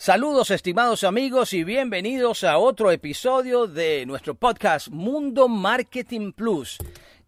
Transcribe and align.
Saludos 0.00 0.52
estimados 0.52 1.02
amigos 1.02 1.52
y 1.52 1.64
bienvenidos 1.64 2.44
a 2.44 2.58
otro 2.58 2.92
episodio 2.92 3.66
de 3.66 4.06
nuestro 4.06 4.36
podcast 4.36 4.90
Mundo 4.90 5.48
Marketing 5.48 6.30
Plus. 6.30 6.78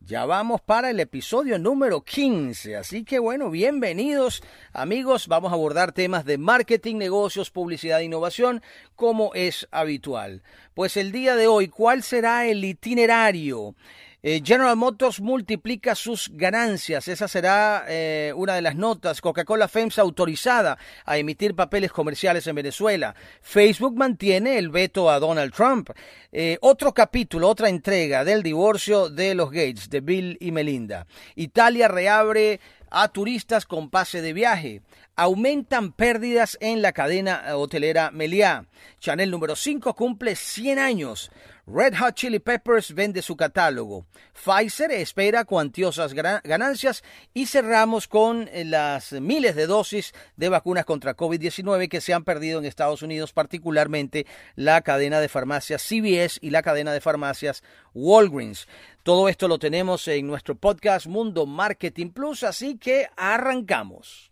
Ya 0.07 0.25
vamos 0.25 0.61
para 0.61 0.91
el 0.91 1.01
episodio 1.01 1.59
número 1.59 2.03
15, 2.03 2.77
así 2.77 3.03
que 3.03 3.19
bueno, 3.19 3.51
bienvenidos 3.51 4.45
amigos, 4.73 5.27
vamos 5.27 5.51
a 5.51 5.57
abordar 5.57 5.91
temas 5.91 6.25
de 6.25 6.39
marketing, 6.39 6.95
negocios, 6.95 7.51
publicidad 7.51 8.03
e 8.03 8.05
innovación 8.05 8.63
como 8.95 9.35
es 9.35 9.67
habitual. 9.73 10.45
Pues 10.73 10.97
el 10.97 11.11
día 11.11 11.35
de 11.35 11.49
hoy, 11.49 11.67
¿cuál 11.67 12.05
será 12.05 12.47
el 12.47 12.65
itinerario? 12.65 13.75
Eh, 14.23 14.43
General 14.45 14.77
Motors 14.77 15.21
multiplica 15.21 15.95
sus 15.95 16.31
ganancias. 16.33 17.09
Esa 17.09 17.27
será 17.27 17.85
eh, 17.89 18.33
una 18.37 18.55
de 18.55 18.63
las 18.63 18.77
notas. 18.77 19.21
Coca-Cola 19.21 19.67
FEMSA 19.67 20.03
autorizada 20.03 20.79
a 21.07 21.17
emitir 21.17 21.55
papeles 21.55 21.91
comerciales 21.91 22.47
en 22.47 22.57
Venezuela. 22.57 23.15
Facebook 23.41 23.97
mantiene 23.97 24.59
el 24.59 24.69
veto 24.69 25.11
a 25.11 25.19
Donald 25.19 25.55
Trump. 25.55 25.91
Eh, 26.33 26.59
otro 26.61 26.93
capítulo, 26.93 27.49
otra 27.49 27.71
entrega 27.71 28.25
del 28.25 28.43
divorcio 28.43 29.09
de 29.09 29.35
los 29.35 29.51
Gates, 29.51 29.89
de 29.89 30.01
Bill 30.01 30.37
y 30.39 30.53
Melinda. 30.53 31.07
Italia 31.35 31.89
reabre 31.89 32.61
a 32.91 33.09
turistas 33.09 33.65
con 33.67 33.89
pase 33.89 34.21
de 34.21 34.33
viaje. 34.33 34.83
Aumentan 35.17 35.93
pérdidas 35.93 36.57
en 36.61 36.83
la 36.83 36.93
cadena 36.93 37.57
hotelera 37.57 38.11
Meliá. 38.11 38.67
Chanel 38.99 39.31
número 39.31 39.57
5 39.57 39.95
cumple 39.95 40.35
100 40.37 40.79
años. 40.79 41.31
Red 41.73 41.95
Hot 41.99 42.15
Chili 42.15 42.41
Peppers 42.41 42.95
vende 42.95 43.23
su 43.23 43.37
catálogo. 43.37 44.05
Pfizer 44.33 44.91
espera 44.91 45.45
cuantiosas 45.45 46.15
ganancias 46.15 47.05
y 47.33 47.47
cerramos 47.47 48.09
con 48.09 48.49
eh, 48.49 48.65
las 48.65 49.13
miles 49.13 49.55
de 49.55 49.67
dosis 49.67 50.13
de 50.37 50.49
vacunas 50.49 50.85
contra 50.85 51.17
COVID-19 51.17 51.89
que 51.89 52.01
se 52.01 52.13
han 52.13 52.25
perdido 52.25 52.59
en 52.59 52.65
Estados 52.65 53.03
Unidos, 53.03 53.33
particularmente 53.33 54.27
la 54.57 54.81
cadena 54.81 55.21
de 55.21 55.29
farmacias 55.29 55.83
CVS 55.83 56.39
y 56.41 56.51
la 56.51 56.63
cadena 56.63 56.93
de 56.93 57.01
farmacias 57.01 57.63
Walgreens. 57.95 58.67
Todo 59.05 59.29
esto 59.29 59.47
lo 59.47 59.61
tenemos 59.61 60.09
en 60.09 60.27
nuestro 60.27 60.57
podcast 60.57 61.07
Mundo 61.07 61.47
Marketing 61.47 62.11
Plus, 62.11 62.43
así 62.43 62.79
que 62.79 63.09
arrancamos. 63.17 64.30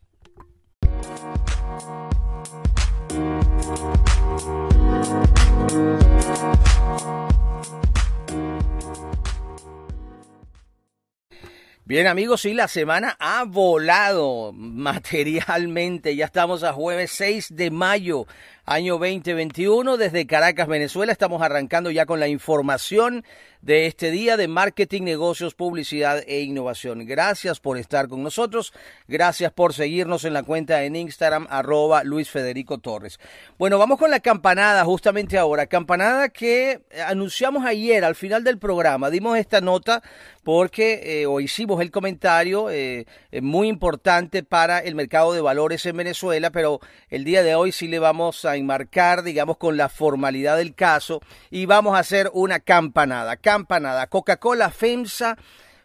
Bien 11.88 12.06
amigos, 12.06 12.42
sí, 12.42 12.52
la 12.52 12.68
semana 12.68 13.16
ha 13.18 13.44
volado 13.44 14.52
materialmente. 14.52 16.14
Ya 16.16 16.26
estamos 16.26 16.62
a 16.62 16.74
jueves 16.74 17.12
6 17.12 17.56
de 17.56 17.70
mayo, 17.70 18.26
año 18.68 18.98
2021. 18.98 19.96
Desde 19.96 20.26
Caracas, 20.26 20.68
Venezuela, 20.68 21.10
estamos 21.10 21.42
arrancando 21.42 21.90
ya 21.90 22.06
con 22.06 22.20
la 22.20 22.28
información 22.28 23.24
de 23.62 23.86
este 23.86 24.10
día 24.10 24.36
de 24.36 24.46
marketing, 24.46 25.02
negocios, 25.02 25.54
publicidad 25.54 26.22
e 26.26 26.42
innovación. 26.42 27.04
Gracias 27.06 27.58
por 27.58 27.76
estar 27.78 28.08
con 28.08 28.22
nosotros. 28.22 28.72
Gracias 29.08 29.52
por 29.52 29.74
seguirnos 29.74 30.24
en 30.24 30.34
la 30.34 30.42
cuenta 30.42 30.84
en 30.84 30.94
Instagram, 30.94 31.46
arroba 31.50 32.04
Luis 32.04 32.30
Federico 32.30 32.78
Torres. 32.78 33.18
Bueno, 33.58 33.78
vamos 33.78 33.98
con 33.98 34.10
la 34.10 34.20
campanada 34.20 34.84
justamente 34.84 35.38
ahora. 35.38 35.66
Campanada 35.66 36.28
que 36.28 36.82
anunciamos 37.06 37.64
ayer 37.64 38.04
al 38.04 38.14
final 38.14 38.44
del 38.44 38.58
programa. 38.58 39.10
Dimos 39.10 39.38
esta 39.38 39.60
nota 39.60 40.02
porque 40.44 41.20
eh, 41.22 41.26
o 41.26 41.40
hicimos 41.40 41.80
el 41.80 41.90
comentario 41.90 42.70
eh, 42.70 43.06
eh, 43.32 43.40
muy 43.40 43.68
importante 43.68 44.42
para 44.42 44.78
el 44.78 44.94
mercado 44.94 45.32
de 45.32 45.40
valores 45.40 45.84
en 45.84 45.96
Venezuela, 45.96 46.50
pero 46.50 46.80
el 47.10 47.24
día 47.24 47.42
de 47.42 47.54
hoy 47.54 47.72
sí 47.72 47.88
le 47.88 47.98
vamos 47.98 48.44
a 48.44 48.56
enmarcar, 48.58 49.22
digamos, 49.22 49.56
con 49.56 49.76
la 49.76 49.88
formalidad 49.88 50.58
del 50.58 50.74
caso 50.74 51.20
y 51.50 51.66
vamos 51.66 51.96
a 51.96 52.00
hacer 52.00 52.30
una 52.34 52.60
campanada 52.60 53.36
campanada. 53.36 54.06
Coca-Cola 54.06 54.70
FEMSA 54.70 55.36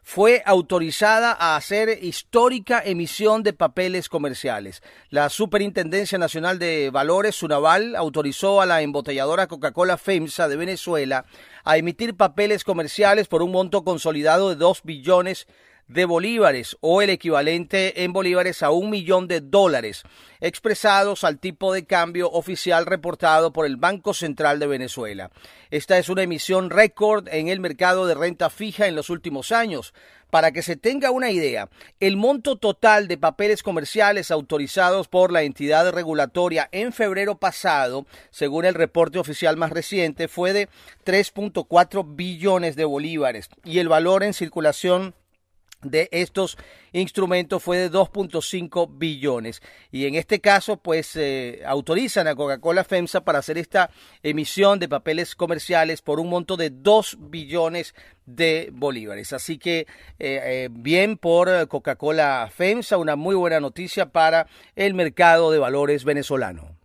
fue 0.04 0.44
autorizada 0.46 1.32
a 1.32 1.56
hacer 1.56 2.04
histórica 2.04 2.84
emisión 2.84 3.42
de 3.42 3.54
papeles 3.54 4.10
comerciales. 4.10 4.84
La 5.10 5.30
Superintendencia 5.30 6.18
Nacional 6.18 6.60
de 6.60 6.90
Valores, 6.92 7.36
Sunaval, 7.36 7.96
autorizó 7.96 8.62
a 8.62 8.66
la 8.66 8.82
embotelladora 8.82 9.48
Coca-Cola 9.48 9.98
FEMSA 9.98 10.50
de 10.50 10.58
Venezuela 10.58 11.26
a 11.64 11.78
emitir 11.78 12.18
papeles 12.18 12.66
comerciales 12.66 13.28
por 13.28 13.42
un 13.42 13.52
monto 13.52 13.86
consolidado 13.86 14.50
de 14.50 14.58
2 14.58 14.82
billones 14.84 15.48
bolívares 15.88 16.78
o 16.82 17.02
el 17.02 17.10
equivalente 17.10 18.04
en 18.04 18.14
bolívares 18.14 18.64
a 18.64 18.72
un 18.72 18.90
millón 18.90 19.28
de 19.28 19.42
dólares, 19.42 20.04
expresados 20.40 21.24
al 21.24 21.40
tipo 21.40 21.74
de 21.74 21.86
cambio 21.86 22.30
oficial 22.32 22.86
reportado 22.86 23.54
por 23.54 23.66
el 23.66 23.78
Banco 23.78 24.14
Central 24.14 24.60
de 24.60 24.68
Venezuela. 24.68 25.32
Esta 25.70 25.98
es 25.98 26.10
una 26.10 26.24
emisión 26.24 26.70
récord 26.70 27.28
en 27.30 27.48
el 27.48 27.60
mercado 27.60 28.08
de 28.08 28.16
renta 28.16 28.50
fija 28.50 28.88
en 28.88 28.96
los 28.96 29.10
últimos 29.10 29.52
años. 29.52 29.94
Para 30.30 30.52
que 30.52 30.64
se 30.64 30.76
tenga 30.76 31.12
una 31.12 31.30
idea, 31.30 31.70
el 32.00 32.18
monto 32.18 32.56
total 32.56 33.08
de 33.08 33.20
papeles 33.20 33.62
comerciales 33.62 34.32
autorizados 34.32 35.08
por 35.08 35.32
la 35.32 35.44
entidad 35.44 35.92
regulatoria 35.92 36.70
en 36.72 36.92
febrero 36.92 37.38
pasado, 37.38 38.08
según 38.32 38.66
el 38.66 38.74
reporte 38.74 39.20
oficial 39.20 39.58
más 39.58 39.70
reciente, 39.70 40.28
fue 40.28 40.52
de 40.52 40.70
3.4 41.06 42.16
billones 42.16 42.76
de 42.76 42.86
bolívares 42.86 43.48
y 43.64 43.78
el 43.78 43.90
valor 43.90 44.24
en 44.24 44.34
circulación 44.34 45.14
de 45.84 46.10
estos 46.12 46.58
instrumentos 46.92 47.62
fue 47.62 47.78
de 47.78 47.92
2.5 47.92 48.90
billones. 48.98 49.62
Y 49.92 50.06
en 50.06 50.16
este 50.16 50.40
caso 50.40 50.78
pues 50.78 51.16
eh, 51.16 51.62
autorizan 51.66 52.28
a 52.28 52.36
Coca-Cola 52.36 52.84
FEMSA 52.84 53.22
para 53.22 53.40
hacer 53.40 53.58
esta 53.58 53.90
emisión 54.22 54.80
de 54.80 54.90
papeles 54.90 55.36
comerciales 55.36 56.02
por 56.02 56.20
un 56.20 56.30
monto 56.30 56.58
de 56.58 56.70
2 56.70 57.18
billones 57.20 57.96
de 58.26 58.70
bolívares. 58.74 59.34
Así 59.34 59.58
que 59.58 59.80
eh, 59.80 59.86
eh, 60.20 60.70
bien 60.72 61.18
por 61.18 61.68
Coca-Cola 61.68 62.50
FEMSA 62.54 62.98
una 62.98 63.16
muy 63.16 63.36
buena 63.36 63.60
noticia 63.60 64.08
para 64.08 64.48
el 64.76 64.94
mercado 64.94 65.52
de 65.52 65.60
valores 65.60 66.04
venezolano 66.04 66.78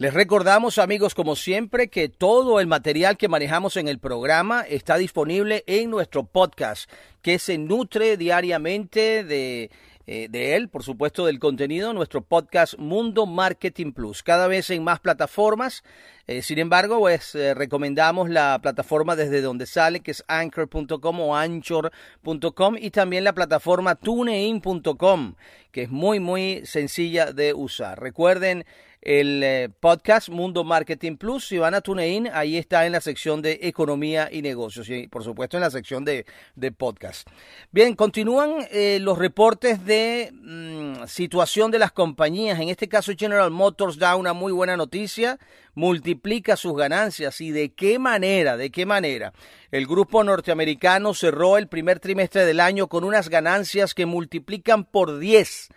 Les 0.00 0.14
recordamos, 0.14 0.78
amigos, 0.78 1.14
como 1.14 1.36
siempre, 1.36 1.88
que 1.88 2.08
todo 2.08 2.58
el 2.58 2.66
material 2.66 3.18
que 3.18 3.28
manejamos 3.28 3.76
en 3.76 3.86
el 3.86 3.98
programa 3.98 4.62
está 4.62 4.96
disponible 4.96 5.62
en 5.66 5.90
nuestro 5.90 6.24
podcast, 6.24 6.90
que 7.20 7.38
se 7.38 7.58
nutre 7.58 8.16
diariamente 8.16 9.24
de, 9.24 9.70
eh, 10.06 10.30
él, 10.32 10.70
por 10.70 10.84
supuesto, 10.84 11.26
del 11.26 11.38
contenido, 11.38 11.92
nuestro 11.92 12.22
podcast 12.22 12.78
Mundo 12.78 13.26
Marketing 13.26 13.92
Plus, 13.92 14.22
cada 14.22 14.46
vez 14.46 14.70
en 14.70 14.82
más 14.82 15.00
plataformas. 15.00 15.84
Eh, 16.26 16.40
sin 16.40 16.58
embargo, 16.58 16.98
pues 17.00 17.34
eh, 17.34 17.52
recomendamos 17.52 18.30
la 18.30 18.58
plataforma 18.62 19.16
desde 19.16 19.42
donde 19.42 19.66
sale, 19.66 20.00
que 20.00 20.12
es 20.12 20.24
anchor.com 20.28 21.20
o 21.20 21.36
anchor.com 21.36 22.76
y 22.78 22.90
también 22.90 23.24
la 23.24 23.34
plataforma 23.34 23.96
tunein.com, 23.96 25.34
que 25.70 25.82
es 25.82 25.90
muy, 25.90 26.20
muy 26.20 26.62
sencilla 26.64 27.32
de 27.32 27.52
usar. 27.52 28.00
Recuerden 28.00 28.64
el 29.02 29.42
eh, 29.42 29.70
podcast 29.80 30.28
Mundo 30.28 30.62
Marketing 30.62 31.16
Plus. 31.16 31.48
Si 31.48 31.58
van 31.58 31.74
a 31.74 31.80
TuneIn, 31.80 32.28
ahí 32.32 32.56
está 32.58 32.84
en 32.84 32.92
la 32.92 33.00
sección 33.00 33.40
de 33.40 33.60
economía 33.62 34.28
y 34.30 34.42
negocios 34.42 34.88
y 34.90 35.08
por 35.08 35.24
supuesto 35.24 35.56
en 35.56 35.62
la 35.62 35.70
sección 35.70 36.04
de, 36.04 36.26
de 36.54 36.72
podcast. 36.72 37.26
Bien, 37.70 37.94
continúan 37.94 38.66
eh, 38.70 38.98
los 39.00 39.16
reportes 39.16 39.84
de 39.84 40.30
mm, 40.32 41.06
situación 41.06 41.70
de 41.70 41.78
las 41.78 41.92
compañías. 41.92 42.60
En 42.60 42.68
este 42.68 42.88
caso 42.88 43.12
General 43.16 43.50
Motors 43.50 43.98
da 43.98 44.16
una 44.16 44.34
muy 44.34 44.52
buena 44.52 44.76
noticia, 44.76 45.38
multiplica 45.74 46.56
sus 46.56 46.76
ganancias 46.76 47.40
y 47.40 47.50
de 47.52 47.72
qué 47.72 47.98
manera, 47.98 48.56
de 48.58 48.70
qué 48.70 48.84
manera. 48.84 49.32
El 49.70 49.86
grupo 49.86 50.22
norteamericano 50.24 51.14
cerró 51.14 51.56
el 51.56 51.68
primer 51.68 52.00
trimestre 52.00 52.44
del 52.44 52.60
año 52.60 52.88
con 52.88 53.04
unas 53.04 53.30
ganancias 53.30 53.94
que 53.94 54.04
multiplican 54.04 54.84
por 54.84 55.18
10, 55.18 55.68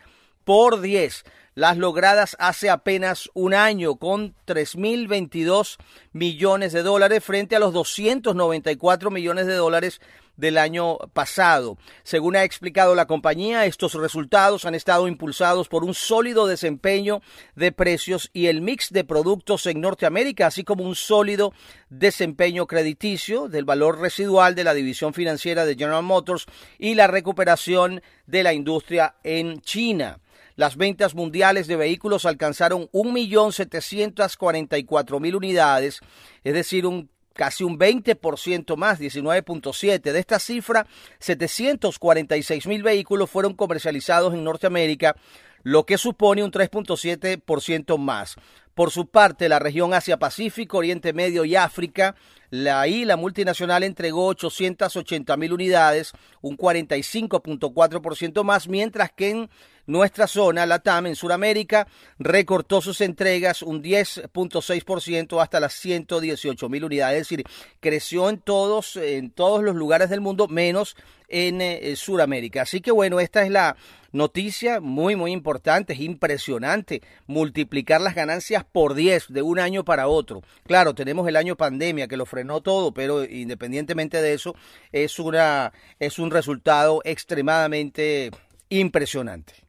por 0.43 0.81
10 0.81 1.23
las 1.55 1.77
logradas 1.77 2.35
hace 2.39 2.69
apenas 2.69 3.29
un 3.33 3.53
año 3.53 3.95
con 3.95 4.35
3.022 4.47 5.77
millones 6.11 6.73
de 6.73 6.83
dólares 6.83 7.23
frente 7.23 7.55
a 7.55 7.59
los 7.59 7.73
294 7.73 9.11
millones 9.11 9.47
de 9.47 9.55
dólares 9.55 10.01
del 10.35 10.57
año 10.57 10.97
pasado. 11.13 11.77
Según 12.03 12.35
ha 12.35 12.43
explicado 12.43 12.95
la 12.95 13.05
compañía, 13.05 13.65
estos 13.65 13.93
resultados 13.93 14.65
han 14.65 14.73
estado 14.73 15.07
impulsados 15.07 15.67
por 15.67 15.83
un 15.83 15.93
sólido 15.93 16.47
desempeño 16.47 17.21
de 17.55 17.71
precios 17.71 18.29
y 18.33 18.47
el 18.47 18.61
mix 18.61 18.91
de 18.91 19.03
productos 19.03 19.65
en 19.67 19.81
Norteamérica, 19.81 20.47
así 20.47 20.63
como 20.63 20.83
un 20.83 20.95
sólido 20.95 21.53
desempeño 21.89 22.65
crediticio 22.65 23.47
del 23.47 23.65
valor 23.65 23.99
residual 23.99 24.55
de 24.55 24.63
la 24.63 24.73
división 24.73 25.13
financiera 25.13 25.65
de 25.65 25.75
General 25.75 26.03
Motors 26.03 26.47
y 26.79 26.95
la 26.95 27.07
recuperación 27.07 28.01
de 28.25 28.43
la 28.43 28.53
industria 28.53 29.15
en 29.23 29.61
China. 29.61 30.19
Las 30.55 30.77
ventas 30.77 31.15
mundiales 31.15 31.65
de 31.67 31.75
vehículos 31.75 32.25
alcanzaron 32.25 32.87
1.744.000 32.91 35.35
unidades, 35.35 35.99
es 36.43 36.53
decir, 36.53 36.85
un 36.85 37.09
casi 37.33 37.63
un 37.63 37.79
20% 37.79 38.75
más, 38.77 38.99
19.7. 38.99 40.01
De 40.01 40.19
esta 40.19 40.39
cifra, 40.39 40.87
746 41.19 42.67
mil 42.67 42.83
vehículos 42.83 43.29
fueron 43.29 43.53
comercializados 43.53 44.33
en 44.33 44.43
Norteamérica, 44.43 45.15
lo 45.63 45.85
que 45.85 45.97
supone 45.97 46.43
un 46.43 46.51
3.7% 46.51 47.97
más. 47.97 48.35
Por 48.73 48.91
su 48.91 49.07
parte, 49.07 49.49
la 49.49 49.59
región 49.59 49.93
Asia-Pacífico, 49.93 50.77
Oriente 50.77 51.13
Medio 51.13 51.45
y 51.45 51.55
África, 51.55 52.15
la 52.49 52.87
la 52.87 53.17
multinacional 53.17 53.83
entregó 53.83 54.27
880 54.27 55.37
mil 55.37 55.53
unidades, 55.53 56.13
un 56.41 56.57
45.4% 56.57 58.43
más, 58.43 58.67
mientras 58.67 59.11
que 59.11 59.29
en 59.29 59.49
nuestra 59.85 60.27
zona, 60.27 60.65
la 60.65 60.79
TAM, 60.79 61.07
en 61.07 61.15
Sudamérica, 61.15 61.87
recortó 62.19 62.81
sus 62.81 63.01
entregas 63.01 63.61
un 63.61 63.83
10.6% 63.83 65.41
hasta 65.41 65.59
las 65.59 65.73
118 65.73 66.69
mil 66.69 66.85
unidades, 66.85 67.21
es 67.21 67.29
decir, 67.29 67.45
creció 67.79 68.29
en 68.29 68.39
todos, 68.39 68.95
en 68.95 69.31
todos 69.31 69.63
los 69.63 69.75
lugares 69.75 70.09
del 70.09 70.21
mundo, 70.21 70.47
menos 70.47 70.95
en 71.27 71.61
eh, 71.61 71.95
Sudamérica. 71.95 72.61
Así 72.61 72.81
que 72.81 72.91
bueno, 72.91 73.19
esta 73.19 73.43
es 73.43 73.49
la 73.49 73.75
noticia 74.13 74.79
muy, 74.79 75.15
muy 75.15 75.31
importante, 75.31 75.93
es 75.93 75.99
impresionante 75.99 77.01
multiplicar 77.25 77.99
las 77.99 78.15
ganancias 78.15 78.63
por 78.63 78.93
10 78.93 79.33
de 79.33 79.41
un 79.41 79.59
año 79.59 79.83
para 79.83 80.07
otro. 80.07 80.43
Claro, 80.65 80.93
tenemos 80.93 81.27
el 81.27 81.35
año 81.35 81.57
pandemia 81.57 82.07
que 82.07 82.17
lo 82.17 82.25
frenó 82.25 82.61
todo, 82.61 82.93
pero 82.93 83.25
independientemente 83.25 84.21
de 84.21 84.33
eso, 84.33 84.55
es, 84.91 85.19
una, 85.19 85.73
es 85.99 86.19
un 86.19 86.31
resultado 86.31 87.01
extremadamente 87.03 88.31
impresionante. 88.69 89.62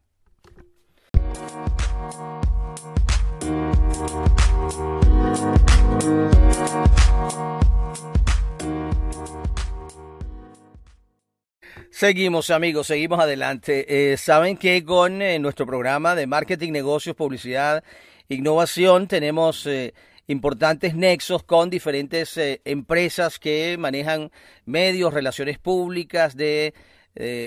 Seguimos 11.96 12.50
amigos, 12.50 12.88
seguimos 12.88 13.20
adelante. 13.20 13.87
Eh, 14.12 14.17
Saben 14.17 14.56
que 14.56 14.85
con 14.85 15.23
eh, 15.23 15.38
nuestro 15.38 15.64
programa 15.64 16.17
de 16.17 16.26
marketing, 16.26 16.73
negocios, 16.73 17.14
publicidad, 17.14 17.85
innovación 18.29 19.06
tenemos 19.06 19.64
eh, 19.69 19.94
importantes 20.26 20.96
nexos 20.96 21.44
con 21.44 21.70
diferentes 21.70 22.35
empresas 22.64 23.38
que 23.38 23.76
manejan 23.79 24.32
medios, 24.64 25.14
relaciones 25.14 25.61
públicas 25.61 26.37
de 26.37 26.75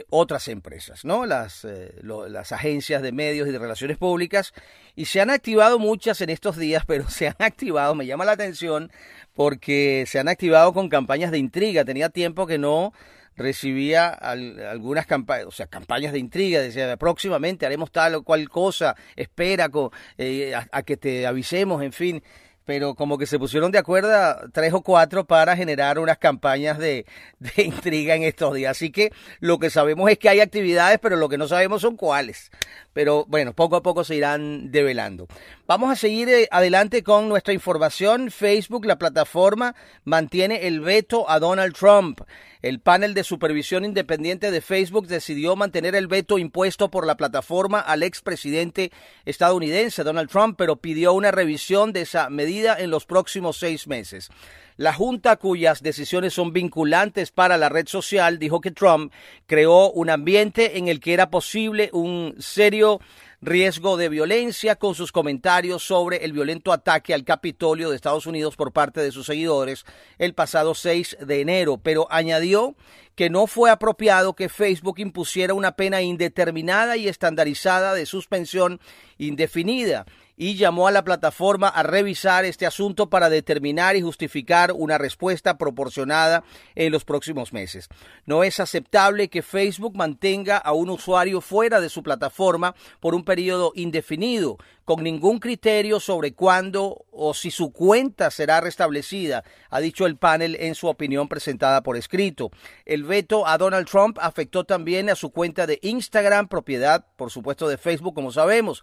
otras 0.09 0.47
empresas, 0.47 1.03
¿no? 1.03 1.25
Las, 1.25 1.67
las 2.01 2.53
agencias 2.53 3.01
de 3.01 3.11
medios 3.11 3.49
y 3.49 3.51
de 3.51 3.59
relaciones 3.59 3.97
públicas. 3.97 4.53
Y 4.95 5.05
se 5.05 5.19
han 5.19 5.29
activado 5.29 5.77
muchas 5.77 6.21
en 6.21 6.29
estos 6.29 6.55
días, 6.55 6.85
pero 6.87 7.09
se 7.09 7.27
han 7.27 7.35
activado, 7.39 7.95
me 7.95 8.05
llama 8.05 8.23
la 8.23 8.31
atención, 8.31 8.93
porque 9.33 10.05
se 10.07 10.19
han 10.19 10.29
activado 10.29 10.71
con 10.71 10.87
campañas 10.87 11.31
de 11.31 11.37
intriga. 11.37 11.83
Tenía 11.83 12.07
tiempo 12.07 12.47
que 12.47 12.57
no 12.57 12.93
recibía 13.37 14.09
algunas 14.09 15.05
campañas, 15.05 15.45
o 15.45 15.51
sea, 15.51 15.67
campañas 15.67 16.11
de 16.11 16.19
intriga, 16.19 16.59
decía, 16.59 16.97
próximamente 16.97 17.65
haremos 17.65 17.91
tal 17.91 18.15
o 18.15 18.23
cual 18.23 18.49
cosa, 18.49 18.95
espera 19.15 19.69
eh, 20.17 20.53
a, 20.55 20.83
que 20.83 20.97
te 20.97 21.27
avisemos, 21.27 21.83
en 21.83 21.93
fin 21.93 22.23
pero 22.67 22.95
como 22.95 23.17
que 23.17 23.25
se 23.25 23.39
pusieron 23.39 23.71
de 23.71 23.77
acuerdo 23.77 24.09
tres 24.51 24.73
o 24.73 24.81
cuatro 24.81 25.25
para 25.25 25.55
generar 25.55 25.99
unas 25.99 26.17
campañas 26.17 26.77
de, 26.77 27.05
intriga 27.55 28.13
en 28.13 28.23
estos 28.23 28.53
días. 28.53 28.71
Así 28.71 28.91
que 28.91 29.13
lo 29.39 29.57
que 29.57 29.69
sabemos 29.69 30.11
es 30.11 30.19
que 30.19 30.27
hay 30.27 30.41
actividades, 30.41 30.99
pero 31.01 31.15
lo 31.15 31.29
que 31.29 31.37
no 31.37 31.47
sabemos 31.47 31.81
son 31.81 31.95
cuáles. 31.95 32.51
Pero 32.91 33.23
bueno, 33.29 33.53
poco 33.53 33.77
a 33.77 33.81
poco 33.81 34.03
se 34.03 34.15
irán 34.15 34.69
develando. 34.69 35.27
Vamos 35.67 35.91
a 35.91 35.97
seguir 35.97 36.29
eh, 36.29 36.47
adelante 36.49 37.03
con 37.03 37.27
nuestra 37.27 37.53
información. 37.53 38.31
Facebook, 38.31 38.85
la 38.85 38.97
plataforma, 38.97 39.75
mantiene 40.05 40.65
el 40.65 40.79
veto 40.79 41.29
a 41.29 41.39
Donald 41.39 41.75
Trump. 41.75 42.21
El 42.61 42.79
panel 42.79 43.13
de 43.13 43.25
supervisión 43.25 43.83
independiente 43.83 44.49
de 44.49 44.61
Facebook 44.61 45.07
decidió 45.07 45.57
mantener 45.57 45.93
el 45.95 46.07
veto 46.07 46.37
impuesto 46.37 46.89
por 46.89 47.05
la 47.05 47.17
plataforma 47.17 47.81
al 47.81 48.03
expresidente 48.03 48.93
estadounidense 49.25 50.05
Donald 50.05 50.29
Trump, 50.29 50.55
pero 50.57 50.77
pidió 50.77 51.11
una 51.11 51.31
revisión 51.31 51.91
de 51.91 52.03
esa 52.03 52.29
medida 52.29 52.77
en 52.79 52.89
los 52.89 53.05
próximos 53.05 53.57
seis 53.57 53.87
meses. 53.87 54.29
La 54.77 54.93
Junta, 54.93 55.37
cuyas 55.37 55.81
decisiones 55.81 56.35
son 56.35 56.53
vinculantes 56.53 57.31
para 57.31 57.57
la 57.57 57.67
red 57.67 57.87
social, 57.87 58.37
dijo 58.37 58.61
que 58.61 58.69
Trump 58.69 59.11
creó 59.47 59.89
un 59.89 60.11
ambiente 60.11 60.77
en 60.77 60.87
el 60.87 60.99
que 60.99 61.13
era 61.13 61.31
posible 61.31 61.89
un 61.93 62.35
serio 62.37 62.99
riesgo 63.41 63.97
de 63.97 64.09
violencia 64.09 64.75
con 64.75 64.93
sus 64.93 65.11
comentarios 65.11 65.81
sobre 65.81 66.23
el 66.23 66.31
violento 66.31 66.71
ataque 66.71 67.15
al 67.15 67.23
Capitolio 67.23 67.89
de 67.89 67.95
Estados 67.95 68.27
Unidos 68.27 68.55
por 68.55 68.71
parte 68.71 69.01
de 69.01 69.11
sus 69.11 69.25
seguidores 69.25 69.83
el 70.19 70.35
pasado 70.35 70.75
6 70.75 71.17
de 71.21 71.41
enero, 71.41 71.79
pero 71.79 72.07
añadió 72.11 72.75
que 73.15 73.31
no 73.31 73.47
fue 73.47 73.71
apropiado 73.71 74.35
que 74.35 74.47
Facebook 74.47 74.99
impusiera 74.99 75.55
una 75.55 75.71
pena 75.71 76.03
indeterminada 76.03 76.97
y 76.97 77.07
estandarizada 77.07 77.95
de 77.95 78.05
suspensión 78.05 78.79
indefinida 79.17 80.05
y 80.37 80.55
llamó 80.55 80.87
a 80.87 80.91
la 80.91 81.03
plataforma 81.03 81.67
a 81.67 81.81
revisar 81.81 82.45
este 82.45 82.67
asunto 82.67 83.09
para 83.09 83.29
determinar 83.29 83.95
y 83.95 84.01
justificar 84.01 84.71
una 84.71 84.99
respuesta 84.99 85.57
proporcionada 85.57 86.43
en 86.75 86.91
los 86.91 87.03
próximos 87.03 87.51
meses. 87.51 87.89
No 88.25 88.43
es 88.43 88.59
aceptable 88.59 89.29
que 89.29 89.41
Facebook 89.41 89.95
mantenga 89.95 90.57
a 90.57 90.73
un 90.73 90.91
usuario 90.91 91.41
fuera 91.41 91.81
de 91.81 91.89
su 91.89 92.03
plataforma 92.03 92.75
por 92.99 93.15
un 93.15 93.25
periodo 93.25 93.71
indefinido, 93.73 94.57
con 94.87 95.03
ningún 95.03 95.39
criterio 95.39 95.99
sobre 95.99 96.31
cuándo 96.31 97.03
o 97.11 97.33
si 97.33 97.51
su 97.51 97.73
cuenta 97.73 98.31
será 98.31 98.61
restablecida, 98.61 99.43
ha 99.69 99.81
dicho 99.81 100.05
el 100.05 100.15
panel 100.15 100.55
en 100.61 100.75
su 100.75 100.87
opinión 100.87 101.27
presentada 101.27 101.83
por 101.83 101.97
escrito. 101.97 102.51
El 102.85 103.03
veto 103.03 103.45
a 103.45 103.57
Donald 103.57 103.85
Trump 103.85 104.17
afectó 104.21 104.63
también 104.63 105.09
a 105.09 105.15
su 105.15 105.31
cuenta 105.31 105.67
de 105.67 105.79
Instagram, 105.81 106.47
propiedad, 106.47 107.05
por 107.17 107.31
supuesto, 107.31 107.67
de 107.67 107.77
Facebook, 107.77 108.15
como 108.15 108.31
sabemos, 108.31 108.81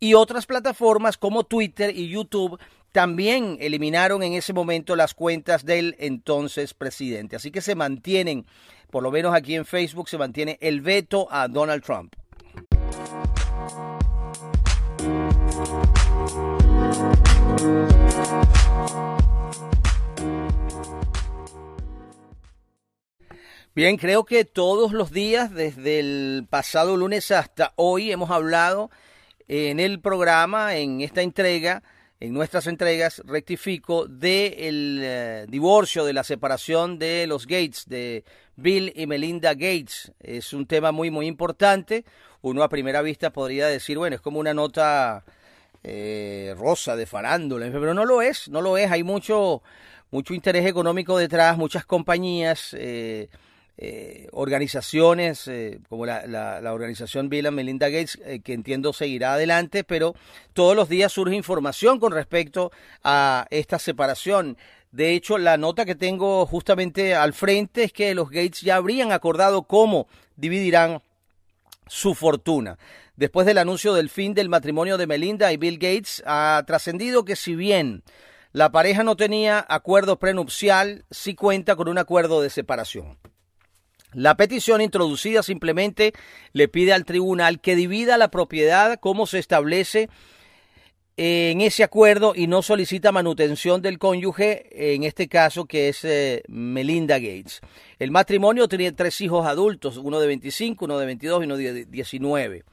y 0.00 0.14
otras 0.14 0.46
plataformas 0.46 1.16
como 1.16 1.44
Twitter 1.44 1.96
y 1.96 2.08
YouTube 2.08 2.58
también 2.90 3.56
eliminaron 3.60 4.24
en 4.24 4.32
ese 4.32 4.52
momento 4.52 4.96
las 4.96 5.14
cuentas 5.14 5.64
del 5.64 5.94
entonces 6.00 6.74
presidente. 6.74 7.36
Así 7.36 7.52
que 7.52 7.60
se 7.60 7.76
mantienen, 7.76 8.44
por 8.90 9.04
lo 9.04 9.12
menos 9.12 9.32
aquí 9.32 9.54
en 9.54 9.66
Facebook, 9.66 10.08
se 10.08 10.18
mantiene 10.18 10.58
el 10.60 10.80
veto 10.80 11.28
a 11.30 11.46
Donald 11.46 11.84
Trump. 11.84 12.16
Bien, 23.74 23.96
creo 23.96 24.24
que 24.24 24.44
todos 24.44 24.92
los 24.92 25.10
días, 25.10 25.52
desde 25.52 25.98
el 25.98 26.46
pasado 26.48 26.96
lunes 26.96 27.32
hasta 27.32 27.72
hoy, 27.74 28.12
hemos 28.12 28.30
hablado 28.30 28.88
en 29.48 29.80
el 29.80 30.00
programa, 30.00 30.76
en 30.76 31.00
esta 31.00 31.22
entrega, 31.22 31.82
en 32.20 32.32
nuestras 32.32 32.68
entregas, 32.68 33.20
rectifico, 33.24 34.06
del 34.06 35.00
eh, 35.02 35.46
divorcio, 35.48 36.04
de 36.04 36.12
la 36.12 36.22
separación 36.22 37.00
de 37.00 37.26
los 37.26 37.48
Gates, 37.48 37.88
de 37.88 38.24
Bill 38.54 38.92
y 38.94 39.08
Melinda 39.08 39.54
Gates. 39.54 40.12
Es 40.20 40.52
un 40.52 40.66
tema 40.66 40.92
muy, 40.92 41.10
muy 41.10 41.26
importante. 41.26 42.04
Uno 42.42 42.62
a 42.62 42.68
primera 42.68 43.02
vista 43.02 43.32
podría 43.32 43.66
decir, 43.66 43.98
bueno, 43.98 44.14
es 44.14 44.22
como 44.22 44.38
una 44.38 44.54
nota 44.54 45.24
eh, 45.84 46.54
rosa 46.56 46.96
de 46.96 47.06
farándula, 47.06 47.66
pero 47.70 47.94
no 47.94 48.04
lo 48.04 48.22
es, 48.22 48.48
no 48.48 48.62
lo 48.62 48.78
es. 48.78 48.90
Hay 48.90 49.02
mucho, 49.02 49.62
mucho 50.10 50.34
interés 50.34 50.66
económico 50.66 51.18
detrás, 51.18 51.56
muchas 51.56 51.84
compañías. 51.84 52.74
Eh, 52.78 53.28
eh, 53.76 54.28
organizaciones 54.30 55.48
eh, 55.48 55.80
como 55.88 56.06
la, 56.06 56.60
organización 56.72 57.28
Bill 57.28 57.46
and 57.46 57.56
Melinda 57.56 57.88
Gates, 57.88 58.20
que 58.44 58.52
entiendo 58.52 58.92
seguirá 58.92 59.34
adelante, 59.34 59.82
pero 59.82 60.14
todos 60.52 60.76
los 60.76 60.88
días 60.88 61.12
surge 61.12 61.34
información 61.34 61.98
con 61.98 62.12
respecto 62.12 62.70
a 63.02 63.48
esta 63.50 63.80
separación. 63.80 64.56
De 64.92 65.14
hecho, 65.14 65.38
la 65.38 65.56
nota 65.56 65.84
que 65.84 65.96
tengo 65.96 66.46
justamente 66.46 67.16
al 67.16 67.32
frente 67.32 67.82
es 67.82 67.92
que 67.92 68.14
los 68.14 68.30
Gates 68.30 68.60
ya 68.60 68.76
habrían 68.76 69.10
acordado 69.10 69.64
cómo 69.64 70.06
dividirán 70.36 71.02
su 71.88 72.14
fortuna. 72.14 72.78
Después 73.16 73.46
del 73.46 73.58
anuncio 73.58 73.94
del 73.94 74.10
fin 74.10 74.34
del 74.34 74.48
matrimonio 74.48 74.98
de 74.98 75.06
Melinda 75.06 75.52
y 75.52 75.56
Bill 75.56 75.78
Gates, 75.78 76.22
ha 76.26 76.62
trascendido 76.66 77.24
que 77.24 77.36
si 77.36 77.54
bien 77.54 78.02
la 78.52 78.72
pareja 78.72 79.04
no 79.04 79.16
tenía 79.16 79.64
acuerdo 79.68 80.18
prenupcial, 80.18 81.04
sí 81.10 81.34
cuenta 81.34 81.76
con 81.76 81.88
un 81.88 81.98
acuerdo 81.98 82.42
de 82.42 82.50
separación. 82.50 83.18
La 84.12 84.36
petición 84.36 84.80
introducida 84.80 85.42
simplemente 85.42 86.12
le 86.52 86.68
pide 86.68 86.92
al 86.92 87.04
tribunal 87.04 87.60
que 87.60 87.76
divida 87.76 88.16
la 88.16 88.30
propiedad 88.30 88.98
como 89.00 89.26
se 89.26 89.38
establece 89.38 90.08
en 91.16 91.60
ese 91.60 91.84
acuerdo 91.84 92.32
y 92.34 92.48
no 92.48 92.62
solicita 92.62 93.12
manutención 93.12 93.82
del 93.82 93.98
cónyuge, 93.98 94.94
en 94.94 95.04
este 95.04 95.28
caso 95.28 95.66
que 95.66 95.88
es 95.88 96.04
eh, 96.04 96.42
Melinda 96.48 97.18
Gates. 97.18 97.60
El 98.00 98.10
matrimonio 98.10 98.66
tenía 98.66 98.94
tres 98.94 99.20
hijos 99.20 99.46
adultos, 99.46 99.96
uno 99.96 100.18
de 100.18 100.26
25, 100.26 100.84
uno 100.84 100.98
de 100.98 101.06
22 101.06 101.42
y 101.42 101.44
uno 101.44 101.56
de 101.56 101.84
19. 101.84 102.64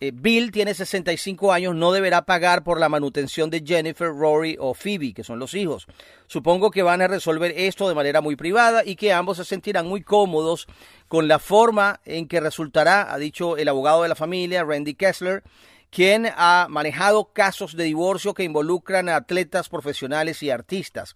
Eh, 0.00 0.12
Bill 0.14 0.50
tiene 0.50 0.72
65 0.72 1.52
años, 1.52 1.74
no 1.74 1.92
deberá 1.92 2.22
pagar 2.22 2.64
por 2.64 2.80
la 2.80 2.88
manutención 2.88 3.50
de 3.50 3.62
Jennifer, 3.64 4.08
Rory 4.08 4.56
o 4.58 4.72
Phoebe, 4.72 5.12
que 5.12 5.24
son 5.24 5.38
los 5.38 5.52
hijos. 5.52 5.86
Supongo 6.26 6.70
que 6.70 6.82
van 6.82 7.02
a 7.02 7.08
resolver 7.08 7.52
esto 7.54 7.86
de 7.86 7.94
manera 7.94 8.22
muy 8.22 8.34
privada 8.34 8.82
y 8.82 8.96
que 8.96 9.12
ambos 9.12 9.36
se 9.36 9.44
sentirán 9.44 9.86
muy 9.86 10.02
cómodos 10.02 10.66
con 11.06 11.28
la 11.28 11.38
forma 11.38 12.00
en 12.06 12.28
que 12.28 12.40
resultará, 12.40 13.12
ha 13.12 13.18
dicho 13.18 13.58
el 13.58 13.68
abogado 13.68 14.02
de 14.02 14.08
la 14.08 14.14
familia, 14.14 14.64
Randy 14.64 14.94
Kessler, 14.94 15.42
quien 15.90 16.30
ha 16.34 16.66
manejado 16.70 17.32
casos 17.34 17.76
de 17.76 17.84
divorcio 17.84 18.32
que 18.32 18.44
involucran 18.44 19.08
a 19.10 19.16
atletas 19.16 19.68
profesionales 19.68 20.42
y 20.42 20.48
artistas. 20.48 21.14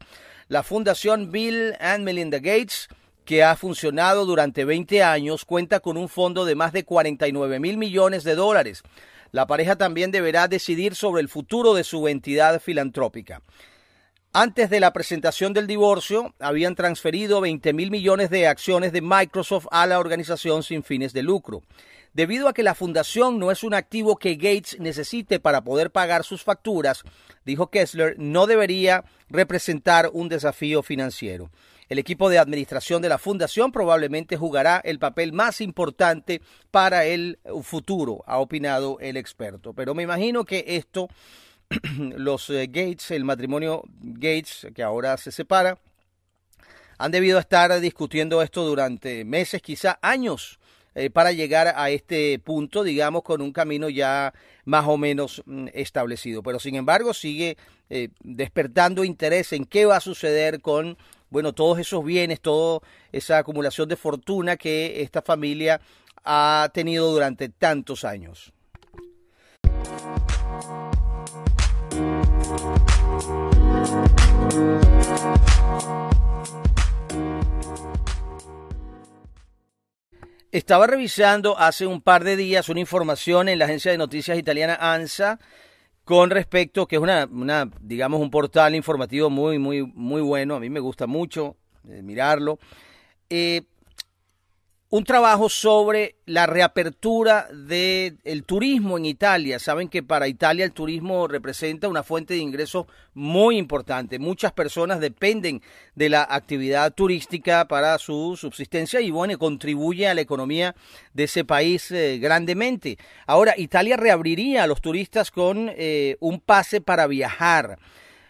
La 0.48 0.62
Fundación 0.62 1.32
Bill 1.32 1.74
and 1.80 2.04
Melinda 2.04 2.38
Gates 2.38 2.88
que 3.24 3.42
ha 3.42 3.56
funcionado 3.56 4.26
durante 4.26 4.64
20 4.64 5.02
años, 5.02 5.44
cuenta 5.44 5.80
con 5.80 5.96
un 5.96 6.08
fondo 6.08 6.44
de 6.44 6.54
más 6.54 6.72
de 6.72 6.84
49 6.84 7.60
mil 7.60 7.76
millones 7.76 8.24
de 8.24 8.34
dólares. 8.34 8.82
La 9.32 9.46
pareja 9.46 9.76
también 9.76 10.10
deberá 10.10 10.46
decidir 10.46 10.94
sobre 10.94 11.20
el 11.20 11.28
futuro 11.28 11.74
de 11.74 11.84
su 11.84 12.06
entidad 12.06 12.60
filantrópica. 12.60 13.42
Antes 14.32 14.68
de 14.68 14.80
la 14.80 14.92
presentación 14.92 15.52
del 15.52 15.66
divorcio, 15.66 16.34
habían 16.40 16.74
transferido 16.74 17.40
20 17.40 17.72
mil 17.72 17.90
millones 17.90 18.30
de 18.30 18.48
acciones 18.48 18.92
de 18.92 19.00
Microsoft 19.00 19.66
a 19.70 19.86
la 19.86 20.00
organización 20.00 20.62
sin 20.62 20.82
fines 20.82 21.12
de 21.12 21.22
lucro. 21.22 21.62
Debido 22.14 22.48
a 22.48 22.52
que 22.52 22.62
la 22.62 22.74
fundación 22.74 23.38
no 23.38 23.50
es 23.50 23.64
un 23.64 23.74
activo 23.74 24.16
que 24.16 24.34
Gates 24.36 24.78
necesite 24.78 25.40
para 25.40 25.62
poder 25.62 25.90
pagar 25.90 26.24
sus 26.24 26.42
facturas, 26.42 27.02
dijo 27.44 27.70
Kessler, 27.70 28.16
no 28.18 28.46
debería 28.46 29.04
representar 29.28 30.10
un 30.12 30.28
desafío 30.28 30.82
financiero. 30.82 31.50
El 31.88 31.98
equipo 31.98 32.30
de 32.30 32.38
administración 32.38 33.02
de 33.02 33.08
la 33.08 33.18
fundación 33.18 33.72
probablemente 33.72 34.36
jugará 34.36 34.80
el 34.84 34.98
papel 34.98 35.32
más 35.32 35.60
importante 35.60 36.40
para 36.70 37.04
el 37.04 37.38
futuro, 37.62 38.22
ha 38.26 38.38
opinado 38.38 38.98
el 39.00 39.16
experto. 39.16 39.74
Pero 39.74 39.94
me 39.94 40.02
imagino 40.02 40.44
que 40.44 40.64
esto, 40.66 41.08
los 42.16 42.48
eh, 42.50 42.66
Gates, 42.66 43.10
el 43.10 43.24
matrimonio 43.24 43.82
Gates, 44.00 44.66
que 44.74 44.82
ahora 44.82 45.16
se 45.16 45.30
separa, 45.30 45.78
han 46.98 47.10
debido 47.10 47.38
estar 47.38 47.78
discutiendo 47.80 48.40
esto 48.40 48.64
durante 48.64 49.24
meses, 49.24 49.60
quizá 49.60 49.98
años, 50.00 50.58
eh, 50.96 51.10
para 51.10 51.32
llegar 51.32 51.74
a 51.76 51.90
este 51.90 52.38
punto, 52.38 52.84
digamos, 52.84 53.22
con 53.24 53.42
un 53.42 53.52
camino 53.52 53.88
ya 53.88 54.32
más 54.64 54.86
o 54.86 54.96
menos 54.96 55.42
mm, 55.44 55.66
establecido. 55.74 56.42
Pero 56.42 56.60
sin 56.60 56.76
embargo 56.76 57.12
sigue 57.12 57.56
eh, 57.90 58.10
despertando 58.20 59.02
interés 59.02 59.52
en 59.52 59.64
qué 59.64 59.86
va 59.86 59.96
a 59.96 60.00
suceder 60.00 60.60
con 60.60 60.96
bueno, 61.34 61.52
todos 61.52 61.80
esos 61.80 62.04
bienes, 62.04 62.40
toda 62.40 62.78
esa 63.10 63.38
acumulación 63.38 63.88
de 63.88 63.96
fortuna 63.96 64.56
que 64.56 65.02
esta 65.02 65.20
familia 65.20 65.80
ha 66.22 66.70
tenido 66.72 67.10
durante 67.10 67.48
tantos 67.48 68.04
años. 68.04 68.52
Estaba 80.52 80.86
revisando 80.86 81.58
hace 81.58 81.88
un 81.88 82.00
par 82.00 82.22
de 82.22 82.36
días 82.36 82.68
una 82.68 82.78
información 82.78 83.48
en 83.48 83.58
la 83.58 83.64
agencia 83.64 83.90
de 83.90 83.98
noticias 83.98 84.38
italiana 84.38 84.78
ANSA 84.80 85.40
con 86.04 86.30
respecto, 86.30 86.86
que 86.86 86.96
es 86.96 87.02
una, 87.02 87.26
una, 87.30 87.70
digamos, 87.80 88.20
un 88.20 88.30
portal 88.30 88.74
informativo 88.74 89.30
muy, 89.30 89.58
muy, 89.58 89.82
muy 89.82 90.20
bueno, 90.20 90.56
a 90.56 90.60
mí 90.60 90.68
me 90.68 90.80
gusta 90.80 91.06
mucho 91.06 91.56
eh, 91.88 92.02
mirarlo. 92.02 92.58
Eh, 93.30 93.62
un 94.94 95.02
trabajo 95.02 95.48
sobre 95.48 96.14
la 96.24 96.46
reapertura 96.46 97.48
del 97.50 98.44
turismo 98.46 98.96
en 98.96 99.06
Italia. 99.06 99.58
Saben 99.58 99.88
que 99.88 100.04
para 100.04 100.28
Italia 100.28 100.64
el 100.64 100.70
turismo 100.70 101.26
representa 101.26 101.88
una 101.88 102.04
fuente 102.04 102.34
de 102.34 102.38
ingresos 102.38 102.86
muy 103.12 103.58
importante. 103.58 104.20
Muchas 104.20 104.52
personas 104.52 105.00
dependen 105.00 105.62
de 105.96 106.10
la 106.10 106.22
actividad 106.30 106.94
turística 106.94 107.66
para 107.66 107.98
su 107.98 108.36
subsistencia 108.40 109.00
y 109.00 109.10
bueno, 109.10 109.36
contribuye 109.36 110.06
a 110.06 110.14
la 110.14 110.20
economía 110.20 110.76
de 111.12 111.24
ese 111.24 111.44
país 111.44 111.90
eh, 111.90 112.18
grandemente. 112.18 112.96
Ahora, 113.26 113.54
Italia 113.56 113.96
reabriría 113.96 114.62
a 114.62 114.68
los 114.68 114.80
turistas 114.80 115.32
con 115.32 115.72
eh, 115.74 116.16
un 116.20 116.38
pase 116.38 116.80
para 116.80 117.08
viajar. 117.08 117.80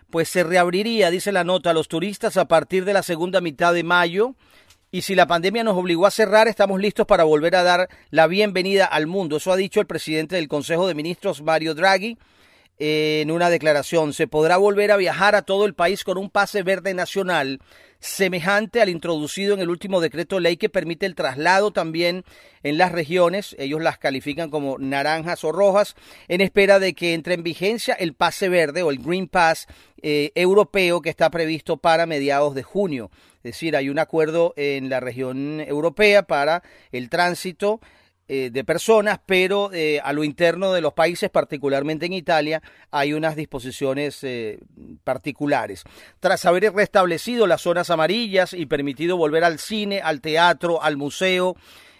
Pues 0.09 0.31
se 0.31 0.43
reabriría, 0.43 1.11
dice 1.11 1.31
la 1.31 1.45
nota, 1.45 1.71
a 1.71 1.75
los 1.75 1.89
turistas 1.89 2.39
a 2.39 2.49
partir 2.49 2.87
de 2.87 2.95
la 2.95 3.03
segunda 3.03 3.43
mitad 3.43 3.75
de 3.75 3.83
mayo 3.83 4.35
y 4.95 5.03
si 5.03 5.17
la 5.17 5.27
pandemia 5.27 5.65
nos 5.65 5.77
obligó 5.77 6.07
a 6.07 6.13
cerrar, 6.13 6.47
estamos 6.47 6.81
listos 6.81 7.05
para 7.05 7.25
volver 7.25 7.57
a 7.57 7.65
dar 7.65 7.89
la 8.11 8.29
bienvenida 8.29 8.85
al 8.85 9.09
mundo. 9.09 9.39
Eso 9.39 9.51
ha 9.51 9.57
dicho 9.57 9.81
el 9.81 9.89
presidente 9.89 10.37
del 10.37 10.47
Consejo 10.47 10.87
de 10.87 10.95
Ministros, 10.95 11.43
Mario 11.43 11.75
Draghi, 11.75 12.17
en 12.79 13.31
una 13.31 13.51
declaración. 13.51 14.13
Se 14.13 14.27
podrá 14.27 14.57
volver 14.57 14.91
a 14.91 14.97
viajar 14.97 15.35
a 15.35 15.43
todo 15.43 15.67
el 15.67 15.75
país 15.75 16.05
con 16.05 16.19
un 16.19 16.31
pase 16.31 16.63
verde 16.63 16.95
nacional 16.95 17.61
semejante 18.05 18.83
al 18.83 18.91
introducido 18.91 19.55
en 19.55 19.61
el 19.61 19.71
último 19.71 19.99
decreto 19.99 20.39
ley 20.39 20.59
que 20.59 20.69
permite 20.69 21.07
el 21.07 21.15
traslado 21.15 21.73
también 21.73 22.25
en 22.63 22.77
las 22.77 22.93
regiones, 22.93 23.57
ellos 23.59 23.81
las 23.81 23.97
califican 23.97 24.51
como 24.51 24.77
naranjas 24.79 25.43
o 25.43 25.53
rojas, 25.53 25.95
en 26.29 26.43
espera 26.43 26.79
de 26.79 26.95
que 26.95 27.15
entre 27.15 27.33
en 27.33 27.43
vigencia 27.43 27.95
el 27.95 28.13
pase 28.13 28.51
verde 28.51 28.83
o 28.83 28.91
el 28.91 28.99
Green 28.99 29.27
Pass 29.27 29.67
eh, 30.03 30.33
europeo 30.35 31.01
que 31.01 31.09
está 31.09 31.31
previsto 31.31 31.79
para 31.79 32.05
mediados 32.05 32.55
de 32.55 32.63
junio. 32.63 33.11
Es 33.39 33.53
decir, 33.53 33.75
hay 33.75 33.89
un 33.89 33.99
acuerdo 33.99 34.53
en 34.57 34.91
la 34.91 35.01
región 35.01 35.61
europea 35.61 36.25
para 36.25 36.63
el 36.93 37.09
tránsito 37.09 37.81
eh, 38.27 38.49
de 38.51 38.65
personas, 38.65 39.21
pero 39.27 39.71
eh, 39.75 40.01
a 40.03 40.15
lo 40.15 40.25
interno 40.25 40.73
de 40.73 40.81
los 40.81 40.95
países, 40.95 41.29
particularmente 41.29 42.07
en 42.07 42.15
Italia, 42.15 42.63
hay 42.91 43.13
unas 43.13 43.37
disposiciones 43.37 44.25
eh, 44.25 44.61
particulares. 45.05 45.85
Tras 46.21 46.47
haber 46.47 46.73
restablecido 46.73 47.47
las 47.47 47.61
zonas 47.61 47.91
amarillas 47.91 48.55
y 48.55 48.65
permitido 48.65 49.19
volver 49.19 49.45
al 49.45 49.59
cine, 49.59 50.01
al 50.01 50.23
teatro, 50.23 50.83
al 50.83 50.97
museo 50.97 51.55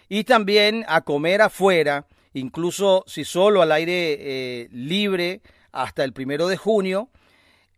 y 0.09 0.23
también 0.23 0.83
a 0.87 1.01
comer 1.01 1.43
afuera, 1.43 2.07
incluso 2.33 3.03
si 3.05 3.23
solo 3.23 3.61
al 3.61 3.71
aire 3.71 4.67
libre 4.71 5.41
hasta 5.71 6.03
el 6.03 6.11
primero 6.11 6.47
de 6.47 6.57
junio, 6.57 7.09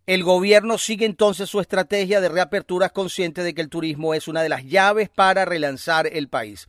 el 0.06 0.24
gobierno 0.24 0.78
sigue 0.78 1.06
entonces 1.06 1.50
su 1.50 1.60
estrategia 1.60 2.22
de 2.22 2.30
reaperturas 2.30 2.94
consciente 2.94 3.44
de 3.44 3.54
que 3.54 3.62
el 3.62 3.68
turismo 3.68 4.14
es 4.14 4.30
una 4.30 4.42
de 4.42 4.48
las 4.48 4.64
llaves 4.64 5.10
para 5.10 5.44
relanzar 5.44 6.08
el 6.08 6.30
país. 6.30 6.66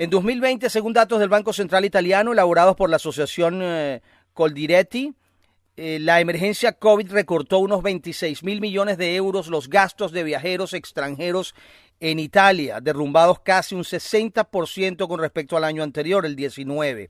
En 0.00 0.10
2020, 0.10 0.70
según 0.70 0.92
datos 0.92 1.18
del 1.18 1.28
Banco 1.28 1.52
Central 1.52 1.84
Italiano 1.84 2.30
elaborados 2.30 2.76
por 2.76 2.88
la 2.88 2.96
Asociación 2.96 3.58
eh, 3.64 4.00
Coldiretti, 4.32 5.12
eh, 5.76 5.98
la 6.00 6.20
emergencia 6.20 6.72
COVID 6.72 7.10
recortó 7.10 7.58
unos 7.58 7.82
26 7.82 8.44
mil 8.44 8.60
millones 8.60 8.96
de 8.96 9.16
euros 9.16 9.48
los 9.48 9.68
gastos 9.68 10.12
de 10.12 10.22
viajeros 10.22 10.72
extranjeros 10.72 11.52
en 11.98 12.20
Italia, 12.20 12.80
derrumbados 12.80 13.40
casi 13.40 13.74
un 13.74 13.82
60% 13.82 15.08
con 15.08 15.18
respecto 15.18 15.56
al 15.56 15.64
año 15.64 15.82
anterior, 15.82 16.24
el 16.24 16.36
19. 16.36 17.08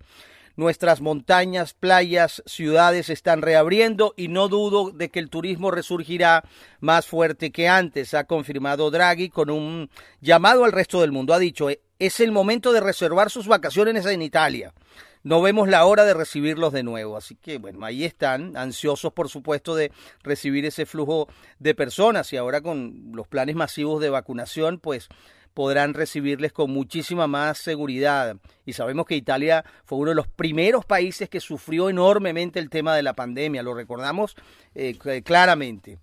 Nuestras 0.57 1.03
montañas, 1.03 1.75
playas, 1.75 2.43
ciudades 2.47 3.11
están 3.11 3.43
reabriendo 3.43 4.15
y 4.17 4.29
no 4.29 4.49
dudo 4.49 4.93
de 4.93 5.11
que 5.11 5.19
el 5.19 5.29
turismo 5.29 5.71
resurgirá 5.71 6.43
más 6.81 7.07
fuerte 7.07 7.53
que 7.53 7.69
antes, 7.69 8.15
ha 8.15 8.25
confirmado 8.25 8.91
Draghi 8.91 9.29
con 9.29 9.51
un 9.51 9.91
llamado 10.23 10.65
al 10.65 10.73
resto 10.73 11.03
del 11.03 11.13
mundo. 11.13 11.35
Ha 11.35 11.39
dicho, 11.39 11.69
es 11.99 12.21
el 12.21 12.33
momento 12.33 12.73
de 12.73 12.81
reservar 12.81 13.31
sus 13.31 13.47
vacaciones 13.47 14.07
en 14.07 14.23
Italia. 14.23 14.73
No 15.25 15.43
vemos 15.43 15.69
la 15.69 15.85
hora 15.85 16.05
de 16.05 16.15
recibirlos 16.15 16.73
de 16.73 16.83
nuevo. 16.83 17.17
Así 17.17 17.35
que, 17.35 17.59
bueno, 17.59 17.85
ahí 17.85 18.05
están, 18.05 18.57
ansiosos, 18.57 19.13
por 19.13 19.29
supuesto, 19.29 19.75
de 19.75 19.91
recibir 20.23 20.65
ese 20.65 20.87
flujo 20.87 21.29
de 21.59 21.75
personas. 21.75 22.33
Y 22.33 22.37
ahora 22.37 22.61
con 22.61 23.11
los 23.13 23.27
planes 23.27 23.57
masivos 23.57 24.01
de 24.01 24.11
vacunación, 24.11 24.79
pues 24.79 25.09
podrán 25.55 25.93
recibirles 25.93 26.53
con 26.53 26.71
muchísima 26.71 27.27
más 27.27 27.59
seguridad. 27.59 28.37
Y 28.65 28.75
sabemos 28.75 29.07
que 29.07 29.17
Italia 29.17 29.65
fue 29.85 29.99
uno 29.99 30.11
de 30.11 30.15
los 30.15 30.29
primeros 30.29 30.85
países 30.85 31.29
que 31.29 31.41
sufrió 31.41 31.91
enormemente 31.91 32.61
el 32.61 32.71
tema 32.71 32.95
de 32.95 33.03
la 33.03 33.15
pandemia, 33.15 33.65
lo 33.65 33.75
recordamos 33.75 34.37
eh, 34.77 34.97
claramente. 35.25 35.99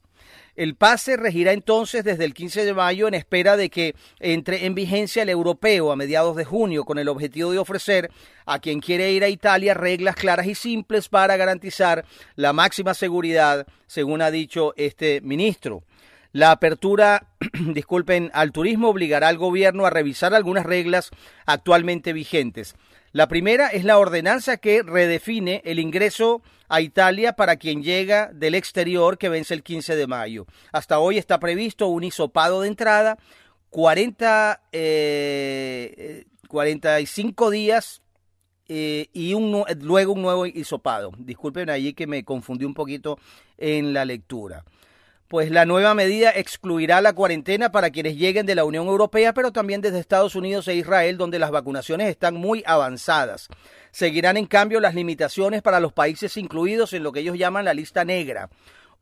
El 0.55 0.75
pase 0.75 1.17
regirá 1.17 1.51
entonces 1.51 2.05
desde 2.05 2.23
el 2.23 2.33
15 2.33 2.63
de 2.63 2.73
mayo 2.73 3.07
en 3.09 3.13
espera 3.13 3.57
de 3.57 3.69
que 3.69 3.93
entre 4.19 4.65
en 4.65 4.73
vigencia 4.73 5.23
el 5.23 5.29
europeo 5.29 5.91
a 5.91 5.97
mediados 5.97 6.37
de 6.37 6.45
junio 6.45 6.85
con 6.85 6.97
el 6.97 7.09
objetivo 7.09 7.51
de 7.51 7.59
ofrecer 7.59 8.09
a 8.45 8.59
quien 8.59 8.79
quiere 8.79 9.11
ir 9.11 9.25
a 9.25 9.29
Italia 9.29 9.73
reglas 9.73 10.15
claras 10.15 10.47
y 10.47 10.55
simples 10.55 11.09
para 11.09 11.35
garantizar 11.35 12.05
la 12.35 12.53
máxima 12.53 12.93
seguridad, 12.93 13.67
según 13.85 14.21
ha 14.21 14.31
dicho 14.31 14.73
este 14.77 15.19
ministro. 15.21 15.83
La 16.31 16.51
apertura, 16.51 17.27
disculpen, 17.73 18.31
al 18.33 18.51
turismo 18.51 18.89
obligará 18.89 19.27
al 19.27 19.37
gobierno 19.37 19.85
a 19.85 19.89
revisar 19.89 20.33
algunas 20.33 20.65
reglas 20.65 21.11
actualmente 21.45 22.13
vigentes. 22.13 22.75
La 23.15 23.29
primera 23.29 23.67
es 23.69 23.85
la 23.85 23.97
ordenanza 23.97 24.57
que 24.57 24.83
redefine 24.83 25.61
el 25.63 25.79
ingreso 25.79 26.41
a 26.67 26.81
Italia 26.81 27.31
para 27.31 27.55
quien 27.55 27.81
llega 27.81 28.29
del 28.33 28.55
exterior 28.55 29.17
que 29.17 29.29
vence 29.29 29.53
el 29.53 29.63
15 29.63 29.95
de 29.95 30.05
mayo. 30.05 30.45
Hasta 30.73 30.99
hoy 30.99 31.17
está 31.17 31.39
previsto 31.39 31.87
un 31.87 32.03
hisopado 32.03 32.59
de 32.59 32.67
entrada, 32.67 33.17
40, 33.69 34.59
45 36.49 37.53
eh, 37.53 37.55
días 37.55 38.01
eh, 38.67 39.07
y 39.13 39.33
un, 39.33 39.63
luego 39.79 40.11
un 40.11 40.21
nuevo 40.21 40.45
hisopado. 40.45 41.13
Disculpen 41.17 41.69
allí 41.69 41.93
que 41.93 42.07
me 42.07 42.25
confundí 42.25 42.65
un 42.65 42.73
poquito 42.73 43.17
en 43.57 43.93
la 43.93 44.03
lectura. 44.03 44.65
Pues 45.35 45.51
la 45.51 45.65
nueva 45.65 45.93
medida 45.93 46.31
excluirá 46.33 47.01
la 47.01 47.11
cuarentena 47.11 47.69
para 47.69 47.89
quienes 47.89 48.15
lleguen 48.15 48.45
de 48.45 48.55
la 48.55 48.63
Unión 48.63 48.87
Europea, 48.87 49.33
pero 49.33 49.51
también 49.51 49.81
desde 49.81 49.99
Estados 49.99 50.33
Unidos 50.33 50.65
e 50.69 50.75
Israel, 50.75 51.17
donde 51.17 51.39
las 51.39 51.51
vacunaciones 51.51 52.07
están 52.07 52.35
muy 52.35 52.63
avanzadas. 52.65 53.49
Seguirán 53.91 54.37
en 54.37 54.45
cambio 54.45 54.79
las 54.79 54.95
limitaciones 54.95 55.61
para 55.61 55.81
los 55.81 55.91
países 55.91 56.37
incluidos 56.37 56.93
en 56.93 57.03
lo 57.03 57.11
que 57.11 57.19
ellos 57.19 57.37
llaman 57.37 57.65
la 57.65 57.73
lista 57.73 58.05
negra. 58.05 58.49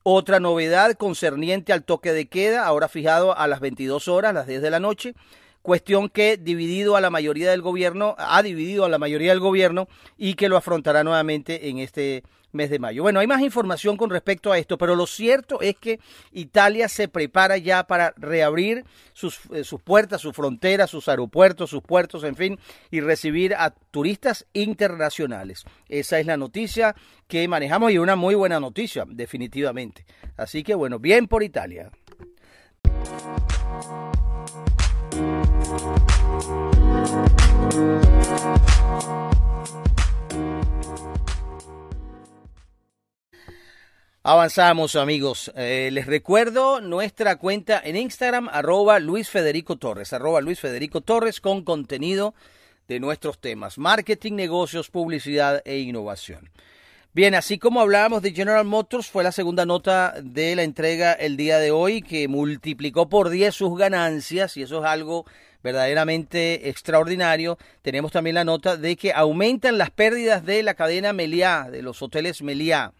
Otra 0.01 0.39
novedad 0.39 0.95
concerniente 0.95 1.71
al 1.71 1.83
toque 1.83 2.13
de 2.13 2.25
queda, 2.25 2.65
ahora 2.65 2.87
fijado 2.87 3.37
a 3.37 3.45
las 3.45 3.59
22 3.59 4.07
horas, 4.07 4.33
las 4.33 4.47
10 4.47 4.63
de 4.63 4.71
la 4.71 4.79
noche, 4.79 5.13
cuestión 5.61 6.09
que 6.09 6.37
dividido 6.37 6.95
a 6.95 7.01
la 7.01 7.11
mayoría 7.11 7.51
del 7.51 7.61
gobierno, 7.61 8.15
ha 8.17 8.41
dividido 8.41 8.85
a 8.85 8.89
la 8.89 8.97
mayoría 8.97 9.29
del 9.29 9.39
gobierno 9.39 9.87
y 10.17 10.33
que 10.33 10.49
lo 10.49 10.57
afrontará 10.57 11.03
nuevamente 11.03 11.69
en 11.69 11.77
este 11.77 12.23
mes 12.53 12.69
de 12.69 12.79
mayo. 12.79 13.03
Bueno, 13.03 13.19
hay 13.19 13.27
más 13.27 13.41
información 13.41 13.97
con 13.97 14.09
respecto 14.09 14.51
a 14.51 14.57
esto, 14.57 14.77
pero 14.77 14.95
lo 14.95 15.05
cierto 15.05 15.61
es 15.61 15.75
que 15.75 15.99
Italia 16.31 16.87
se 16.87 17.07
prepara 17.07 17.57
ya 17.57 17.85
para 17.85 18.13
reabrir 18.17 18.85
sus, 19.13 19.39
eh, 19.51 19.63
sus 19.63 19.81
puertas, 19.81 20.21
sus 20.21 20.35
fronteras, 20.35 20.89
sus 20.89 21.07
aeropuertos, 21.07 21.69
sus 21.69 21.81
puertos, 21.81 22.23
en 22.23 22.35
fin, 22.35 22.59
y 22.91 23.01
recibir 23.01 23.55
a 23.55 23.71
turistas 23.91 24.45
internacionales. 24.53 25.65
Esa 25.89 26.19
es 26.19 26.25
la 26.25 26.37
noticia 26.37 26.95
que 27.27 27.47
manejamos 27.47 27.91
y 27.91 27.97
una 27.97 28.15
muy 28.15 28.35
buena 28.35 28.59
noticia, 28.59 29.05
definitivamente. 29.07 30.05
Así 30.37 30.63
que 30.63 30.75
bueno, 30.75 30.99
bien 30.99 31.27
por 31.27 31.43
Italia. 31.43 31.91
Avanzamos 44.25 44.95
amigos. 44.95 45.51
Eh, 45.53 45.89
les 45.91 46.05
recuerdo 46.05 46.79
nuestra 46.79 47.35
cuenta 47.35 47.81
en 47.83 47.97
Instagram 47.97 48.47
arroba 48.47 48.99
Luis 48.99 49.29
Federico 49.29 49.75
Torres, 49.75 50.13
arroba 50.13 50.39
Luis 50.39 50.61
Federico 50.61 51.01
Torres 51.01 51.41
con 51.41 51.65
contenido 51.65 52.33
de 52.87 53.01
nuestros 53.01 53.39
temas, 53.39 53.77
marketing, 53.77 54.35
negocios, 54.35 54.89
publicidad 54.89 55.61
e 55.65 55.79
innovación. 55.79 56.49
Bien, 57.11 57.35
así 57.35 57.59
como 57.59 57.81
hablábamos 57.81 58.21
de 58.21 58.31
General 58.31 58.63
Motors, 58.63 59.07
fue 59.07 59.25
la 59.25 59.33
segunda 59.33 59.65
nota 59.65 60.13
de 60.23 60.55
la 60.55 60.63
entrega 60.63 61.11
el 61.11 61.35
día 61.35 61.59
de 61.59 61.71
hoy 61.71 62.01
que 62.01 62.29
multiplicó 62.29 63.09
por 63.09 63.29
10 63.29 63.53
sus 63.53 63.77
ganancias 63.77 64.55
y 64.55 64.61
eso 64.61 64.79
es 64.79 64.85
algo 64.85 65.25
verdaderamente 65.61 66.69
extraordinario. 66.69 67.57
Tenemos 67.81 68.13
también 68.13 68.35
la 68.35 68.45
nota 68.45 68.77
de 68.77 68.95
que 68.95 69.11
aumentan 69.11 69.77
las 69.77 69.91
pérdidas 69.91 70.45
de 70.45 70.63
la 70.63 70.75
cadena 70.75 71.11
Meliá, 71.11 71.67
de 71.69 71.81
los 71.81 72.01
hoteles 72.01 72.41
Meliá. 72.41 72.93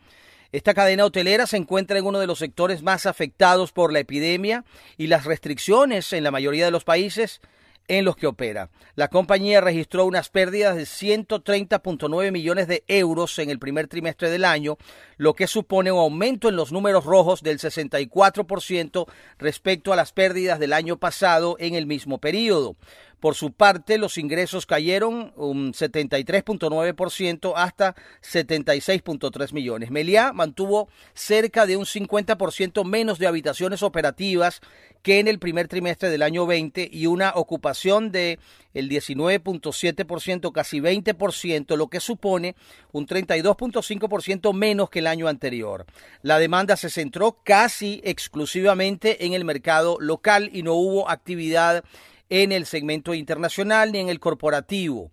Esta 0.54 0.76
cadena 0.76 1.04
hotelera 1.04 1.48
se 1.48 1.58
encuentra 1.58 1.98
en 1.98 2.06
uno 2.06 2.20
de 2.20 2.28
los 2.28 2.38
sectores 2.38 2.84
más 2.84 3.08
afectados 3.08 3.72
por 3.72 3.92
la 3.92 3.98
epidemia 3.98 4.66
y 4.98 5.08
las 5.08 5.26
restricciones 5.26 6.14
en 6.14 6.24
la 6.24 6.30
mayoría 6.30 6.66
de 6.66 6.70
los 6.70 6.84
países 6.84 7.42
en 7.88 8.06
los 8.06 8.16
que 8.16 8.28
opera. 8.28 8.70
La 8.94 9.08
compañía 9.08 9.62
registró 9.62 10.06
unas 10.06 10.30
pérdidas 10.30 10.76
de 10.76 10.84
130.9 10.84 12.32
millones 12.32 12.68
de 12.68 12.84
euros 12.88 13.40
en 13.40 13.50
el 13.50 13.58
primer 13.58 13.88
trimestre 13.88 14.30
del 14.30 14.46
año, 14.46 14.78
lo 15.18 15.34
que 15.34 15.48
supone 15.48 15.92
un 15.92 16.00
aumento 16.00 16.50
en 16.50 16.56
los 16.56 16.72
números 16.72 17.04
rojos 17.04 17.42
del 17.42 17.58
64% 17.58 19.08
respecto 19.40 19.92
a 19.92 19.96
las 19.96 20.14
pérdidas 20.14 20.60
del 20.60 20.74
año 20.74 20.98
pasado 20.98 21.56
en 21.60 21.74
el 21.74 21.88
mismo 21.88 22.20
periodo. 22.20 22.76
Por 23.24 23.36
su 23.36 23.54
parte, 23.54 23.98
los 23.98 24.18
ingresos 24.18 24.66
cayeron 24.66 25.32
un 25.38 25.72
73.9% 25.72 27.54
hasta 27.56 27.96
76.3 28.22 29.54
millones. 29.54 29.92
Meliá 29.92 30.34
mantuvo 30.34 30.90
cerca 31.14 31.66
de 31.66 31.78
un 31.78 31.86
50% 31.86 32.84
menos 32.84 33.20
de 33.20 33.28
habitaciones 33.28 33.82
operativas 33.82 34.60
que 35.04 35.20
en 35.20 35.30
el 35.30 35.40
primer 35.40 35.70
trimestre 35.70 36.10
del 36.10 36.22
año 36.22 36.46
20 36.46 36.90
y 36.92 37.06
una 37.06 37.32
ocupación 37.36 38.12
de 38.12 38.40
el 38.74 38.90
19.7%, 38.90 40.52
casi 40.52 40.82
20%, 40.82 41.78
lo 41.78 41.88
que 41.88 42.02
supone 42.02 42.58
un 42.92 43.08
32.5% 43.08 44.54
menos 44.54 44.90
que 44.90 45.00
el 45.00 45.08
año 45.08 45.30
anterior. 45.30 45.86
La 46.24 46.40
demanda 46.40 46.76
se 46.76 46.90
centró 46.90 47.38
casi 47.46 48.02
exclusivamente 48.04 49.26
en 49.26 49.32
el 49.32 49.46
mercado 49.46 49.96
local 50.02 50.50
y 50.52 50.64
no 50.64 50.74
hubo 50.74 51.10
actividad 51.10 51.86
en 52.42 52.52
el 52.52 52.66
segmento 52.66 53.14
internacional 53.14 53.92
ni 53.92 54.00
en 54.00 54.10
el 54.10 54.20
corporativo. 54.20 55.12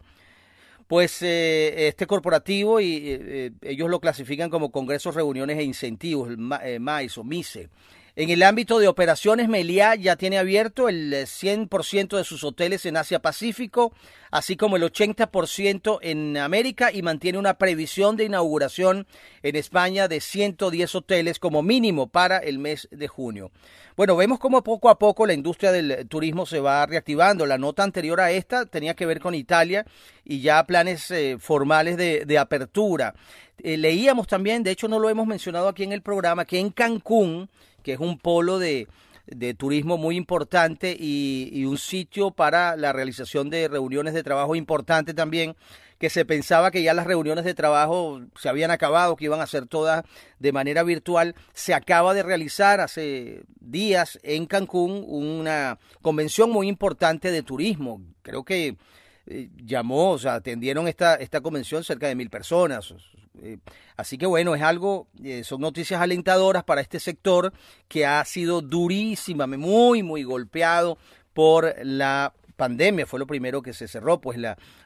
Pues 0.86 1.20
eh, 1.20 1.86
este 1.88 2.06
corporativo, 2.06 2.80
y 2.80 3.02
eh, 3.04 3.52
ellos 3.60 3.90
lo 3.90 4.00
clasifican 4.00 4.48
como 4.48 4.72
congresos, 4.72 5.14
reuniones 5.14 5.58
e 5.58 5.62
incentivos, 5.62 6.30
el 6.30 6.80
MAIS 6.80 7.18
o 7.18 7.24
MICE. 7.24 7.68
En 8.16 8.30
el 8.30 8.42
ámbito 8.42 8.78
de 8.78 8.88
operaciones, 8.88 9.48
Meliá 9.48 9.94
ya 9.94 10.16
tiene 10.16 10.38
abierto 10.38 10.88
el 10.88 11.12
100% 11.12 12.16
de 12.16 12.24
sus 12.24 12.42
hoteles 12.44 12.84
en 12.84 12.96
Asia 12.96 13.20
Pacífico, 13.20 13.92
así 14.30 14.56
como 14.56 14.76
el 14.76 14.82
80% 14.82 15.98
en 16.02 16.36
América 16.36 16.90
y 16.92 17.02
mantiene 17.02 17.38
una 17.38 17.54
previsión 17.54 18.16
de 18.16 18.24
inauguración 18.24 19.06
en 19.42 19.56
España 19.56 20.08
de 20.08 20.20
110 20.20 20.94
hoteles 20.94 21.38
como 21.38 21.62
mínimo 21.62 22.08
para 22.08 22.38
el 22.38 22.58
mes 22.58 22.88
de 22.90 23.08
junio. 23.08 23.52
Bueno, 23.96 24.16
vemos 24.16 24.38
cómo 24.38 24.62
poco 24.62 24.88
a 24.88 24.98
poco 24.98 25.26
la 25.26 25.34
industria 25.34 25.72
del 25.72 26.08
turismo 26.08 26.46
se 26.46 26.58
va 26.58 26.86
reactivando. 26.86 27.44
La 27.44 27.58
nota 27.58 27.82
anterior 27.82 28.20
a 28.20 28.30
esta 28.30 28.64
tenía 28.64 28.94
que 28.94 29.06
ver 29.06 29.20
con 29.20 29.34
Italia 29.34 29.84
y 30.24 30.40
ya 30.40 30.64
planes 30.64 31.10
eh, 31.10 31.36
formales 31.38 31.96
de, 31.96 32.38
apertura. 32.38 33.14
Eh, 33.62 33.76
leíamos 33.76 34.26
también, 34.26 34.62
de 34.62 34.70
hecho 34.70 34.88
no 34.88 34.98
lo 34.98 35.10
hemos 35.10 35.26
mencionado 35.26 35.68
aquí 35.68 35.82
en 35.82 35.92
el 35.92 36.00
programa, 36.00 36.46
que 36.46 36.58
en 36.58 36.70
Cancún, 36.70 37.50
que 37.82 37.92
es 37.92 38.00
un 38.00 38.18
polo 38.18 38.58
de, 38.58 38.86
de 39.30 39.54
turismo 39.54 39.96
muy 39.96 40.16
importante 40.16 40.96
y, 40.98 41.64
un 41.64 41.78
sitio 41.78 42.32
para 42.32 42.76
la 42.76 42.92
realización 42.92 43.48
de 43.48 43.68
reuniones 43.68 44.14
de 44.14 44.22
trabajo 44.22 44.56
importante 44.56 45.14
también, 45.14 45.56
que 45.98 46.10
se 46.10 46.24
pensaba 46.24 46.70
que 46.70 46.82
ya 46.82 46.94
las 46.94 47.06
reuniones 47.06 47.44
de 47.44 47.54
trabajo 47.54 48.20
se 48.34 48.48
habían 48.48 48.70
acabado, 48.70 49.16
que 49.16 49.26
iban 49.26 49.40
a 49.40 49.46
ser 49.46 49.66
todas 49.66 50.04
de 50.38 50.52
manera 50.52 50.82
virtual. 50.82 51.34
Se 51.52 51.74
acaba 51.74 52.14
de 52.14 52.22
realizar 52.22 52.80
hace 52.80 53.42
días 53.60 54.18
en 54.22 54.46
Cancún 54.46 55.04
una 55.06 55.78
convención 56.00 56.50
muy 56.50 56.68
importante 56.68 57.30
de 57.30 57.42
turismo. 57.42 58.00
Creo 58.22 58.44
que 58.44 58.76
eh, 59.26 59.50
llamó, 59.62 60.12
o 60.12 60.18
sea, 60.18 60.34
atendieron 60.34 60.88
esta, 60.88 61.16
esta 61.16 61.42
convención 61.42 61.84
cerca 61.84 62.08
de 62.08 62.14
mil 62.14 62.30
personas. 62.30 62.94
Eh, 63.38 63.58
así 63.96 64.18
que 64.18 64.26
bueno, 64.26 64.54
es 64.54 64.62
algo, 64.62 65.06
eh, 65.22 65.44
son 65.44 65.60
noticias 65.60 66.00
alentadoras 66.00 66.64
para 66.64 66.80
este 66.80 66.98
sector 67.00 67.52
que 67.88 68.04
ha 68.06 68.24
sido 68.24 68.60
durísima, 68.60 69.46
muy, 69.46 70.02
muy 70.02 70.22
golpeado 70.24 70.98
por 71.32 71.74
la 71.82 72.32
pandemia. 72.56 73.06
Fue 73.06 73.18
lo 73.18 73.26
primero 73.26 73.62
que 73.62 73.72
se 73.72 73.88
cerró, 73.88 74.20
pues 74.20 74.38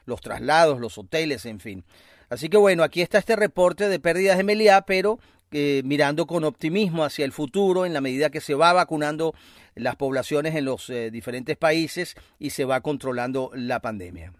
los 0.05 0.21
traslados, 0.21 0.79
los 0.79 0.97
hoteles, 0.97 1.45
en 1.45 1.59
fin. 1.59 1.83
Así 2.29 2.49
que 2.49 2.57
bueno, 2.57 2.83
aquí 2.83 3.01
está 3.01 3.17
este 3.17 3.35
reporte 3.35 3.89
de 3.89 3.99
pérdidas 3.99 4.37
de 4.37 4.43
Meliá, 4.43 4.81
pero 4.81 5.19
eh, 5.51 5.81
mirando 5.85 6.25
con 6.25 6.43
optimismo 6.43 7.03
hacia 7.03 7.25
el 7.25 7.31
futuro 7.31 7.85
en 7.85 7.93
la 7.93 8.01
medida 8.01 8.29
que 8.29 8.41
se 8.41 8.55
va 8.55 8.73
vacunando 8.73 9.33
las 9.75 9.95
poblaciones 9.95 10.55
en 10.55 10.65
los 10.65 10.91
diferentes 11.11 11.57
países 11.57 12.15
y 12.39 12.51
se 12.51 12.65
va 12.65 12.81
controlando 12.81 13.51
la 13.53 13.81
pandemia. 13.81 14.31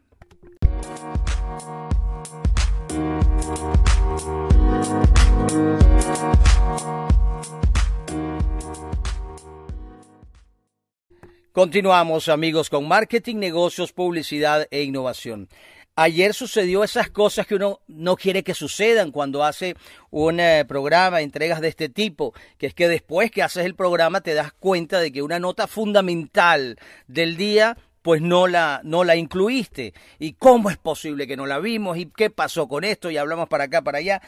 Continuamos 11.55 12.27
amigos 12.27 12.69
con 12.69 12.85
marketing, 12.85 13.37
negocios, 13.37 13.93
publicidad 13.93 14.67
e 14.71 14.83
innovación. 14.83 15.47
Ayer 15.95 16.33
sucedió 16.33 16.83
esas 16.83 17.09
cosas 17.09 17.47
que 17.47 17.55
uno 17.55 17.79
no 17.87 18.17
quiere 18.17 18.43
que 18.43 18.53
sucedan 18.53 19.11
cuando 19.11 19.41
hace 19.41 19.77
un 20.11 20.41
eh, 20.41 20.65
programa, 20.67 21.21
entregas 21.21 21.61
de 21.61 21.69
este 21.69 21.87
tipo, 21.87 22.33
que 22.57 22.67
es 22.67 22.73
que 22.73 22.89
después 22.89 23.31
que 23.31 23.41
haces 23.41 23.63
el 23.63 23.73
programa 23.73 24.19
te 24.19 24.33
das 24.33 24.51
cuenta 24.51 24.99
de 24.99 25.13
que 25.13 25.21
una 25.21 25.39
nota 25.39 25.65
fundamental 25.65 26.77
del 27.07 27.37
día 27.37 27.77
pues 28.05 28.21
no 28.21 28.45
la, 28.45 28.81
no 28.83 29.03
la 29.03 29.15
incluiste. 29.15 29.95
¿Y 30.19 30.33
cómo 30.33 30.69
es 30.69 30.77
posible 30.77 31.25
que 31.25 31.35
no 31.35 31.47
la 31.47 31.57
vimos? 31.57 31.97
¿Y 31.97 32.05
qué 32.05 32.29
pasó 32.29 32.67
con 32.67 32.83
esto? 32.83 33.09
Y 33.09 33.17
hablamos 33.17 33.49
para 33.49 33.63
acá, 33.63 33.81
para 33.81 33.97
allá. 33.97 34.21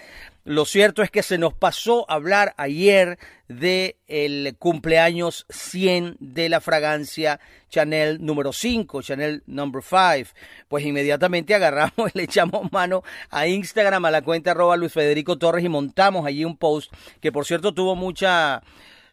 Lo 0.46 0.66
cierto 0.66 1.04
es 1.04 1.12
que 1.12 1.22
se 1.22 1.38
nos 1.38 1.54
pasó 1.54 2.10
hablar 2.10 2.56
ayer 2.58 3.20
de 3.48 4.56
cumpleaños 4.58 5.46
100 5.50 6.18
de 6.20 6.50
la 6.50 6.60
fragancia 6.60 7.40
Chanel 7.70 8.18
número 8.26 8.52
5, 8.52 9.04
Chanel 9.04 9.44
number 9.46 9.84
5. 9.84 10.32
Pues 10.68 10.84
inmediatamente 10.84 11.54
agarramos 11.54 12.10
y 12.16 12.18
le 12.18 12.24
echamos 12.24 12.72
mano 12.72 13.04
a 13.30 13.46
Instagram, 13.46 14.06
a 14.06 14.10
la 14.10 14.24
cuenta 14.24 14.52
arroba 14.52 14.76
Luis 14.76 14.92
Federico 14.92 15.38
Torres 15.38 15.64
y 15.64 15.70
montamos 15.70 16.26
allí 16.26 16.46
un 16.46 16.58
post 16.58 16.92
que 17.22 17.32
por 17.32 17.46
cierto 17.46 17.76
tuvo 17.76 17.96
mucha 17.96 18.64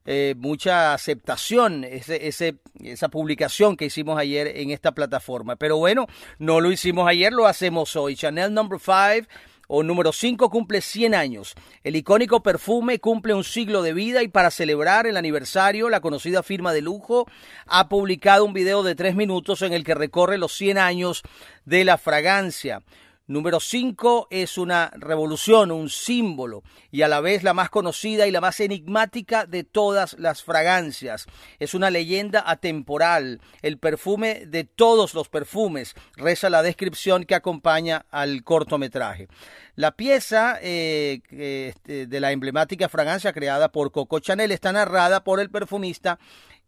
eh, 0.06 0.34
mucha 0.36 0.92
aceptación 0.94 1.84
ese, 1.84 2.26
ese, 2.26 2.56
esa 2.82 3.08
publicación 3.08 3.76
que 3.76 3.86
hicimos 3.86 4.18
ayer 4.18 4.48
en 4.56 4.70
esta 4.70 4.92
plataforma. 4.92 5.56
Pero 5.56 5.78
bueno, 5.78 6.06
no 6.38 6.60
lo 6.60 6.70
hicimos 6.70 7.08
ayer, 7.08 7.32
lo 7.32 7.46
hacemos 7.46 7.96
hoy. 7.96 8.14
Chanel 8.16 8.52
Number 8.52 8.78
5 8.78 9.28
o 9.68 9.82
número 9.82 10.12
5 10.12 10.50
cumple 10.50 10.80
100 10.80 11.14
años. 11.14 11.54
El 11.82 11.96
icónico 11.96 12.42
perfume 12.42 12.98
cumple 12.98 13.34
un 13.34 13.44
siglo 13.44 13.82
de 13.82 13.94
vida 13.94 14.22
y 14.22 14.28
para 14.28 14.50
celebrar 14.50 15.06
el 15.06 15.16
aniversario, 15.16 15.88
la 15.88 16.00
conocida 16.00 16.42
firma 16.42 16.72
de 16.72 16.82
lujo 16.82 17.26
ha 17.66 17.88
publicado 17.88 18.44
un 18.44 18.52
video 18.52 18.82
de 18.82 18.94
3 18.94 19.14
minutos 19.14 19.62
en 19.62 19.72
el 19.72 19.84
que 19.84 19.94
recorre 19.94 20.38
los 20.38 20.52
100 20.52 20.78
años 20.78 21.22
de 21.64 21.84
la 21.84 21.98
fragancia. 21.98 22.82
Número 23.26 23.58
5 23.58 24.28
es 24.28 24.58
una 24.58 24.92
revolución, 24.96 25.70
un 25.70 25.88
símbolo 25.88 26.62
y 26.90 27.00
a 27.00 27.08
la 27.08 27.20
vez 27.20 27.42
la 27.42 27.54
más 27.54 27.70
conocida 27.70 28.26
y 28.26 28.30
la 28.30 28.42
más 28.42 28.60
enigmática 28.60 29.46
de 29.46 29.64
todas 29.64 30.14
las 30.18 30.42
fragancias. 30.42 31.24
Es 31.58 31.72
una 31.72 31.88
leyenda 31.88 32.44
atemporal, 32.46 33.40
el 33.62 33.78
perfume 33.78 34.44
de 34.44 34.64
todos 34.64 35.14
los 35.14 35.30
perfumes, 35.30 35.94
reza 36.16 36.50
la 36.50 36.62
descripción 36.62 37.24
que 37.24 37.34
acompaña 37.34 38.04
al 38.10 38.44
cortometraje. 38.44 39.28
La 39.74 39.92
pieza 39.92 40.58
eh, 40.60 41.22
este, 41.30 42.06
de 42.06 42.20
la 42.20 42.30
emblemática 42.30 42.90
fragancia 42.90 43.32
creada 43.32 43.72
por 43.72 43.90
Coco 43.90 44.18
Chanel 44.18 44.52
está 44.52 44.70
narrada 44.70 45.24
por 45.24 45.40
el 45.40 45.50
perfumista 45.50 46.18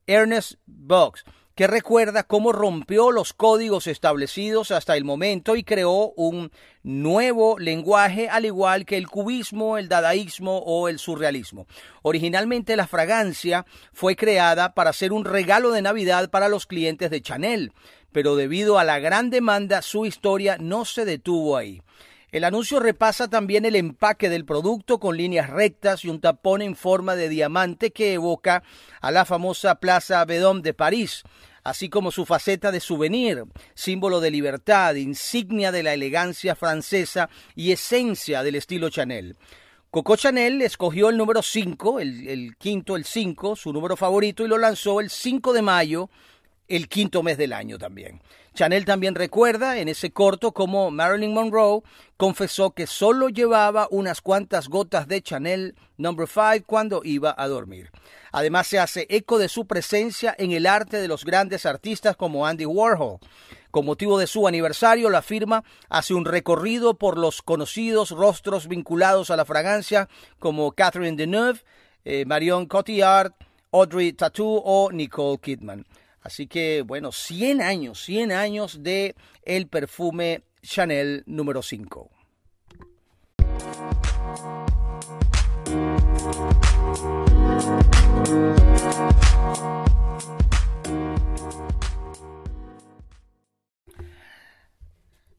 Ernest 0.06 0.54
Box 0.64 1.22
que 1.56 1.66
recuerda 1.66 2.22
cómo 2.22 2.52
rompió 2.52 3.10
los 3.10 3.32
códigos 3.32 3.86
establecidos 3.86 4.70
hasta 4.70 4.94
el 4.94 5.04
momento 5.04 5.56
y 5.56 5.64
creó 5.64 6.12
un 6.14 6.52
nuevo 6.82 7.58
lenguaje 7.58 8.28
al 8.28 8.44
igual 8.44 8.84
que 8.84 8.98
el 8.98 9.08
cubismo, 9.08 9.78
el 9.78 9.88
dadaísmo 9.88 10.58
o 10.58 10.88
el 10.88 10.98
surrealismo. 10.98 11.66
Originalmente 12.02 12.76
la 12.76 12.86
fragancia 12.86 13.64
fue 13.94 14.16
creada 14.16 14.74
para 14.74 14.92
ser 14.92 15.14
un 15.14 15.24
regalo 15.24 15.72
de 15.72 15.80
Navidad 15.80 16.28
para 16.28 16.50
los 16.50 16.66
clientes 16.66 17.10
de 17.10 17.22
Chanel, 17.22 17.72
pero 18.12 18.36
debido 18.36 18.78
a 18.78 18.84
la 18.84 18.98
gran 18.98 19.30
demanda 19.30 19.80
su 19.80 20.04
historia 20.04 20.58
no 20.60 20.84
se 20.84 21.06
detuvo 21.06 21.56
ahí. 21.56 21.80
El 22.36 22.44
anuncio 22.44 22.80
repasa 22.80 23.28
también 23.28 23.64
el 23.64 23.76
empaque 23.76 24.28
del 24.28 24.44
producto 24.44 25.00
con 25.00 25.16
líneas 25.16 25.48
rectas 25.48 26.04
y 26.04 26.10
un 26.10 26.20
tapón 26.20 26.60
en 26.60 26.76
forma 26.76 27.16
de 27.16 27.30
diamante 27.30 27.92
que 27.92 28.12
evoca 28.12 28.62
a 29.00 29.10
la 29.10 29.24
famosa 29.24 29.76
Plaza 29.76 30.22
Vedom 30.26 30.60
de 30.60 30.74
París, 30.74 31.22
así 31.64 31.88
como 31.88 32.10
su 32.10 32.26
faceta 32.26 32.72
de 32.72 32.80
souvenir, 32.80 33.44
símbolo 33.72 34.20
de 34.20 34.30
libertad, 34.30 34.96
insignia 34.96 35.72
de 35.72 35.82
la 35.82 35.94
elegancia 35.94 36.54
francesa 36.54 37.30
y 37.54 37.72
esencia 37.72 38.42
del 38.42 38.56
estilo 38.56 38.90
Chanel. 38.90 39.38
Coco 39.90 40.16
Chanel 40.16 40.60
escogió 40.60 41.08
el 41.08 41.16
número 41.16 41.40
5, 41.40 42.00
el, 42.00 42.28
el, 42.28 42.56
quinto, 42.58 42.96
el 42.96 43.06
5, 43.06 43.56
su 43.56 43.72
número 43.72 43.96
favorito, 43.96 44.44
y 44.44 44.48
lo 44.48 44.58
lanzó 44.58 45.00
el 45.00 45.08
5 45.08 45.54
de 45.54 45.62
mayo, 45.62 46.10
el 46.68 46.88
quinto 46.88 47.22
mes 47.22 47.38
del 47.38 47.52
año 47.52 47.78
también. 47.78 48.20
Chanel 48.54 48.84
también 48.86 49.14
recuerda 49.14 49.78
en 49.78 49.88
ese 49.88 50.12
corto 50.12 50.52
cómo 50.52 50.90
Marilyn 50.90 51.34
Monroe 51.34 51.82
confesó 52.16 52.70
que 52.70 52.86
solo 52.86 53.28
llevaba 53.28 53.86
unas 53.90 54.22
cuantas 54.22 54.68
gotas 54.68 55.06
de 55.08 55.20
Chanel 55.20 55.74
No. 55.98 56.16
5 56.16 56.64
cuando 56.66 57.02
iba 57.04 57.34
a 57.36 57.48
dormir. 57.48 57.90
Además 58.32 58.66
se 58.66 58.78
hace 58.78 59.06
eco 59.10 59.38
de 59.38 59.48
su 59.48 59.66
presencia 59.66 60.34
en 60.38 60.52
el 60.52 60.66
arte 60.66 60.96
de 60.98 61.08
los 61.08 61.24
grandes 61.24 61.66
artistas 61.66 62.16
como 62.16 62.46
Andy 62.46 62.64
Warhol. 62.64 63.18
Con 63.70 63.84
motivo 63.84 64.18
de 64.18 64.26
su 64.26 64.48
aniversario, 64.48 65.10
la 65.10 65.20
firma 65.20 65.62
hace 65.90 66.14
un 66.14 66.24
recorrido 66.24 66.94
por 66.94 67.18
los 67.18 67.42
conocidos 67.42 68.10
rostros 68.10 68.68
vinculados 68.68 69.30
a 69.30 69.36
la 69.36 69.44
fragancia 69.44 70.08
como 70.38 70.72
Catherine 70.72 71.16
Deneuve, 71.16 71.60
eh, 72.06 72.24
Marion 72.24 72.64
Cotillard, 72.66 73.32
Audrey 73.72 74.14
Tattoo 74.14 74.62
o 74.64 74.90
Nicole 74.90 75.38
Kidman. 75.38 75.84
Así 76.26 76.48
que, 76.48 76.82
bueno, 76.82 77.12
100 77.12 77.62
años, 77.62 78.02
100 78.02 78.32
años 78.32 78.82
de 78.82 79.14
el 79.44 79.68
perfume 79.68 80.42
Chanel 80.60 81.22
número 81.24 81.62
5. 81.62 82.10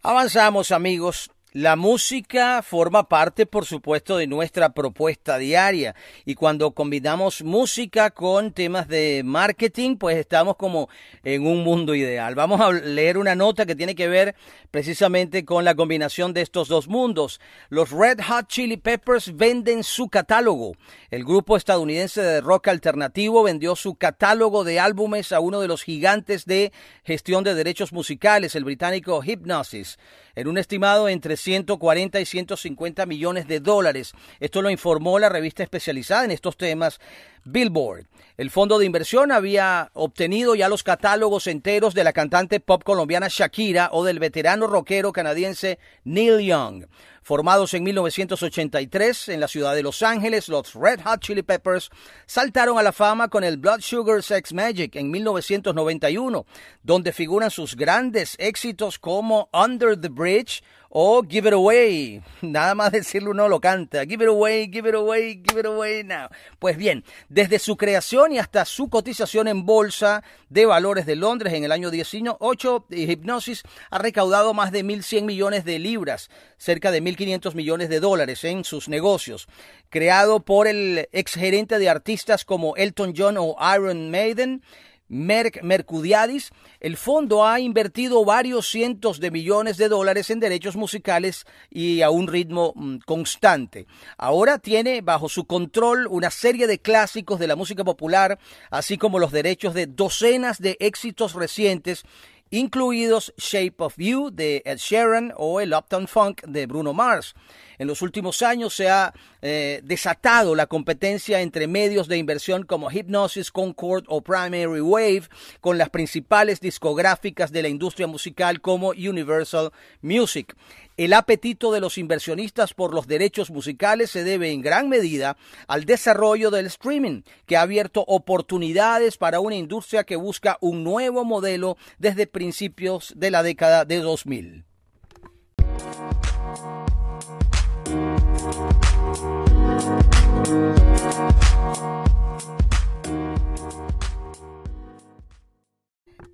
Avanzamos 0.04 0.72
amigos 0.72 1.30
la 1.54 1.78
música 1.78 2.62
forma 2.62 3.08
parte, 3.08 3.46
por 3.46 3.66
supuesto, 3.66 4.18
de 4.18 4.28
nuestra 4.28 4.74
propuesta 4.74 5.38
diaria 5.38 5.96
y 6.26 6.36
cuando 6.36 6.72
combinamos 6.72 7.42
música 7.42 8.12
con 8.12 8.52
temas 8.52 8.90
de 8.90 9.22
marketing, 9.24 9.96
pues 9.96 10.18
estamos 10.18 10.58
como 10.58 10.90
en 11.24 11.48
un 11.48 11.64
mundo 11.64 11.96
ideal. 11.96 12.36
Vamos 12.36 12.60
a 12.60 12.74
leer 12.74 13.18
una 13.18 13.34
nota 13.34 13.66
que 13.66 13.76
tiene 13.76 13.96
que 13.96 14.10
ver 14.10 14.36
precisamente 14.72 15.46
con 15.46 15.64
la 15.64 15.74
combinación 15.74 16.34
de 16.34 16.42
estos 16.42 16.68
dos 16.68 16.90
mundos. 16.90 17.40
Los 17.70 17.92
Red 17.92 18.20
Hot 18.28 18.48
Chili 18.48 18.76
Peppers 18.76 19.36
venden 19.36 19.86
su 19.86 20.10
catálogo. 20.10 20.74
El 21.10 21.24
grupo 21.24 21.56
estadounidense 21.56 22.22
de 22.22 22.42
rock 22.42 22.68
alternativo 22.68 23.42
vendió 23.44 23.78
su 23.78 23.96
catálogo 23.96 24.66
de 24.66 24.82
álbumes 24.82 25.32
a 25.32 25.40
uno 25.40 25.62
de 25.62 25.70
los 25.70 25.84
gigantes 25.84 26.46
de 26.46 26.74
gestión 27.06 27.46
de 27.46 27.56
derechos 27.56 27.94
musicales, 27.94 28.54
el 28.56 28.66
británico 28.66 29.24
Hypnosis 29.24 29.98
en 30.38 30.48
un 30.48 30.60
estimado 30.60 31.10
entre 31.10 31.36
140 31.36 32.20
y 32.20 32.26
150 32.26 33.08
millones 33.08 33.48
de 33.48 33.60
dólares. 33.60 34.14
Esto 34.40 34.62
lo 34.62 34.70
informó 34.70 35.18
la 35.18 35.30
revista 35.30 35.64
especializada 35.64 36.26
en 36.26 36.32
estos 36.32 36.58
temas 36.58 37.00
Billboard. 37.48 38.08
El 38.36 38.52
fondo 38.52 38.78
de 38.78 38.86
inversión 38.86 39.32
había 39.32 39.90
obtenido 39.94 40.54
ya 40.54 40.70
los 40.70 40.84
catálogos 40.84 41.48
enteros 41.48 41.94
de 41.94 42.04
la 42.04 42.14
cantante 42.14 42.60
pop 42.60 42.84
colombiana 42.84 43.30
Shakira 43.30 43.90
o 43.94 44.04
del 44.04 44.20
veterano 44.20 44.68
rockero 44.68 45.12
canadiense 45.12 45.80
Neil 46.04 46.40
Young. 46.46 46.86
Formados 47.24 47.74
en 47.74 47.84
1983 47.84 49.30
en 49.30 49.40
la 49.40 49.48
ciudad 49.48 49.76
de 49.76 49.84
Los 49.84 50.02
Ángeles, 50.02 50.50
los 50.50 50.74
Red 50.76 51.02
Hot 51.04 51.20
Chili 51.20 51.42
Peppers 51.42 51.90
saltaron 52.26 52.78
a 52.78 52.84
la 52.84 52.94
fama 52.94 53.28
con 53.28 53.44
el 53.44 53.58
Blood 53.58 53.82
Sugar 53.82 54.24
Sex 54.24 54.54
Magic 54.54 54.96
en 54.96 55.10
1991, 55.10 56.46
donde 56.84 57.12
figuran 57.12 57.52
sus 57.52 57.76
grandes 57.76 58.36
éxitos 58.40 59.00
como 59.00 59.50
Under 59.52 60.00
the 60.00 60.10
Bridge 60.10 60.64
o 60.90 61.24
Give 61.24 61.50
It 61.50 61.54
Away. 61.54 62.22
Nada 62.42 62.76
más 62.76 62.92
decirlo 62.92 63.32
uno 63.32 63.48
lo 63.48 63.60
canta. 63.60 64.06
Give 64.06 64.24
It 64.24 64.30
Away, 64.30 64.70
Give 64.72 64.90
It 64.90 64.96
Away, 64.96 65.42
Give 65.44 65.60
It 65.60 65.66
Away 65.66 66.04
now. 66.04 66.30
Pues 66.60 66.78
bien, 66.78 67.04
desde 67.30 67.60
su 67.60 67.78
creación 67.78 68.32
y 68.32 68.40
hasta 68.40 68.66
su 68.66 68.90
cotización 68.90 69.48
en 69.48 69.66
bolsa 69.66 70.24
de 70.50 70.66
valores 70.66 71.06
de 71.06 71.16
Londres 71.16 71.54
en 71.54 71.64
el 71.64 71.72
año 71.72 71.92
18, 71.92 72.86
Hypnosis 72.90 73.64
ha 73.90 73.98
recaudado 73.98 74.54
más 74.54 74.72
de 74.72 74.84
1.100 74.84 75.24
millones 75.24 75.66
de 75.66 75.80
libras, 75.80 76.30
cerca 76.58 76.92
de 76.92 77.02
1.500 77.02 77.54
millones 77.54 77.90
de 77.90 78.00
dólares 78.00 78.44
en 78.44 78.64
sus 78.64 78.90
negocios. 78.90 79.48
Creado 79.90 80.42
por 80.42 80.68
el 80.68 81.08
exgerente 81.12 81.80
de 81.80 81.90
artistas 81.90 82.46
como 82.46 82.76
Elton 82.76 83.14
John 83.16 83.38
o 83.38 83.56
Iron 83.76 84.10
Maiden, 84.12 84.64
Merck 85.10 85.62
Mercudiadis, 85.64 86.52
el 86.80 86.98
fondo 86.98 87.46
ha 87.46 87.60
invertido 87.60 88.26
varios 88.26 88.70
cientos 88.70 89.20
de 89.20 89.32
millones 89.32 89.78
de 89.78 89.88
dólares 89.88 90.30
en 90.30 90.40
derechos 90.40 90.76
musicales 90.76 91.46
y 91.70 92.02
a 92.02 92.10
un 92.10 92.28
ritmo 92.28 92.74
mm, 92.76 92.98
constante. 93.06 93.88
Ahora 94.18 94.60
tiene 94.60 95.02
bajo 95.02 95.30
su 95.30 95.46
control 95.46 96.08
una 96.10 96.30
serie 96.30 96.68
de 96.68 96.80
clásicos 96.80 97.40
de 97.40 97.48
la 97.48 97.56
música 97.56 97.84
popular, 97.84 98.40
así 98.70 98.98
como 98.98 99.20
los 99.20 99.32
derechos 99.32 99.74
de 99.74 99.88
docenas 99.88 100.60
de 100.60 100.78
éxitos 100.80 101.34
recientes 101.34 102.04
incluidos 102.50 103.34
Shape 103.38 103.76
of 103.78 103.96
You 103.98 104.32
de 104.32 104.62
Ed 104.66 104.78
Sheeran 104.78 105.34
o 105.38 105.60
el 105.62 105.74
Uptown 105.74 106.08
Funk 106.08 106.44
de 106.46 106.66
Bruno 106.66 106.94
Mars. 106.94 107.36
En 107.78 107.88
los 107.88 108.02
últimos 108.02 108.42
años 108.42 108.74
se 108.74 108.90
ha 108.90 109.14
eh, 109.42 109.82
desatado 109.84 110.56
la 110.56 110.66
competencia 110.66 111.42
entre 111.42 111.68
medios 111.68 112.08
de 112.08 112.18
inversión 112.18 112.64
como 112.64 112.90
Hypnosis, 112.90 113.52
Concord 113.52 114.06
o 114.08 114.22
Primary 114.22 114.82
Wave 114.82 115.24
con 115.62 115.78
las 115.78 115.90
principales 115.90 116.60
discográficas 116.60 117.52
de 117.52 117.62
la 117.62 117.68
industria 117.68 118.08
musical 118.08 118.62
como 118.62 118.90
Universal 118.90 119.72
Music. 120.02 120.56
El 120.98 121.14
apetito 121.14 121.72
de 121.72 121.80
los 121.80 122.00
inversionistas 122.00 122.74
por 122.74 122.92
los 122.92 123.06
derechos 123.06 123.52
musicales 123.52 124.10
se 124.10 124.24
debe 124.24 124.52
en 124.52 124.64
gran 124.64 124.90
medida 124.90 125.38
al 125.68 125.86
desarrollo 125.86 126.50
del 126.50 126.66
streaming, 126.66 127.22
que 127.46 127.56
ha 127.56 127.62
abierto 127.62 128.04
oportunidades 128.08 129.18
para 129.18 129.40
una 129.40 129.56
industria 129.56 130.06
que 130.06 130.16
busca 130.16 130.58
un 130.60 130.84
nuevo 130.84 131.24
modelo 131.24 131.78
desde 132.00 132.26
principios 132.26 133.14
de 133.16 133.30
la 133.30 133.44
década 133.44 133.86
de 133.86 134.00
2000. 134.00 134.66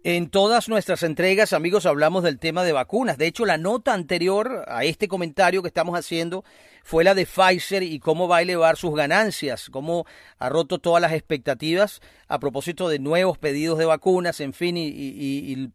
En 0.05 0.29
todas 0.29 0.67
nuestras 0.67 1.01
entregas, 1.03 1.53
amigos, 1.53 1.85
hablamos 1.85 2.23
del 2.23 2.37
tema 2.37 2.65
de 2.65 2.73
vacunas. 2.73 3.17
De 3.17 3.25
hecho, 3.25 3.45
la 3.45 3.57
nota 3.57 3.93
anterior 3.93 4.65
a 4.67 4.83
este 4.83 5.07
comentario 5.07 5.61
que 5.61 5.69
estamos 5.69 5.97
haciendo 5.97 6.43
fue 6.83 7.05
la 7.05 7.15
de 7.15 7.25
Pfizer 7.25 7.83
y 7.83 7.99
cómo 7.99 8.27
va 8.27 8.37
a 8.37 8.41
elevar 8.41 8.75
sus 8.75 8.93
ganancias, 8.93 9.69
cómo 9.69 10.05
ha 10.39 10.49
roto 10.49 10.79
todas 10.79 11.01
las 11.01 11.13
expectativas 11.13 12.01
a 12.27 12.37
propósito 12.37 12.89
de 12.89 12.99
nuevos 12.99 13.37
pedidos 13.37 13.79
de 13.79 13.85
vacunas, 13.85 14.41
en 14.41 14.51
fin, 14.51 14.75
y, 14.75 14.89
y 14.89 15.69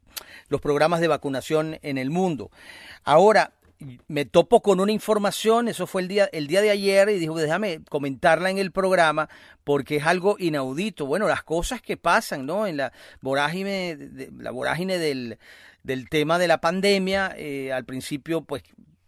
los 0.50 0.60
programas 0.60 1.00
de 1.00 1.08
vacunación 1.08 1.78
en 1.80 1.96
el 1.96 2.10
mundo. 2.10 2.50
Ahora, 3.04 3.52
me 4.08 4.24
topo 4.24 4.60
con 4.60 4.80
una 4.80 4.92
información, 4.92 5.68
eso 5.68 5.86
fue 5.86 6.02
el 6.02 6.08
día, 6.08 6.28
el 6.32 6.46
día 6.46 6.60
de 6.60 6.70
ayer, 6.70 7.08
y 7.10 7.18
dijo, 7.18 7.36
déjame 7.36 7.80
comentarla 7.88 8.50
en 8.50 8.58
el 8.58 8.72
programa, 8.72 9.28
porque 9.64 9.96
es 9.96 10.06
algo 10.06 10.36
inaudito. 10.38 11.06
Bueno, 11.06 11.28
las 11.28 11.42
cosas 11.42 11.80
que 11.80 11.96
pasan, 11.96 12.46
¿no? 12.46 12.66
En 12.66 12.76
la 12.76 12.92
vorágine, 13.20 13.96
la 14.38 14.50
vorágine 14.50 14.98
del, 14.98 15.38
del 15.82 16.08
tema 16.08 16.38
de 16.38 16.48
la 16.48 16.60
pandemia, 16.60 17.34
eh, 17.36 17.72
al 17.72 17.84
principio, 17.84 18.42
pues 18.42 18.62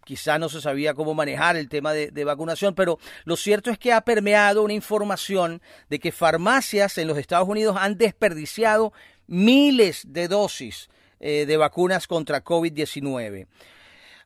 quizá 0.05 0.39
no 0.39 0.49
se 0.49 0.61
sabía 0.61 0.93
cómo 0.93 1.13
manejar 1.13 1.55
el 1.57 1.69
tema 1.69 1.93
de, 1.93 2.11
de, 2.11 2.23
vacunación, 2.23 2.73
pero 2.73 2.97
lo 3.23 3.35
cierto 3.35 3.69
es 3.71 3.77
que 3.77 3.93
ha 3.93 4.01
permeado 4.01 4.63
una 4.63 4.73
información 4.73 5.61
de 5.89 5.99
que 5.99 6.11
farmacias 6.11 6.97
en 6.97 7.07
los 7.07 7.17
Estados 7.17 7.47
Unidos 7.47 7.77
han 7.79 7.97
desperdiciado 7.97 8.93
miles 9.27 10.03
de 10.07 10.27
dosis 10.27 10.89
eh, 11.23 11.45
de 11.45 11.55
vacunas 11.55 12.07
contra 12.07 12.43
COVID-19. 12.43 13.45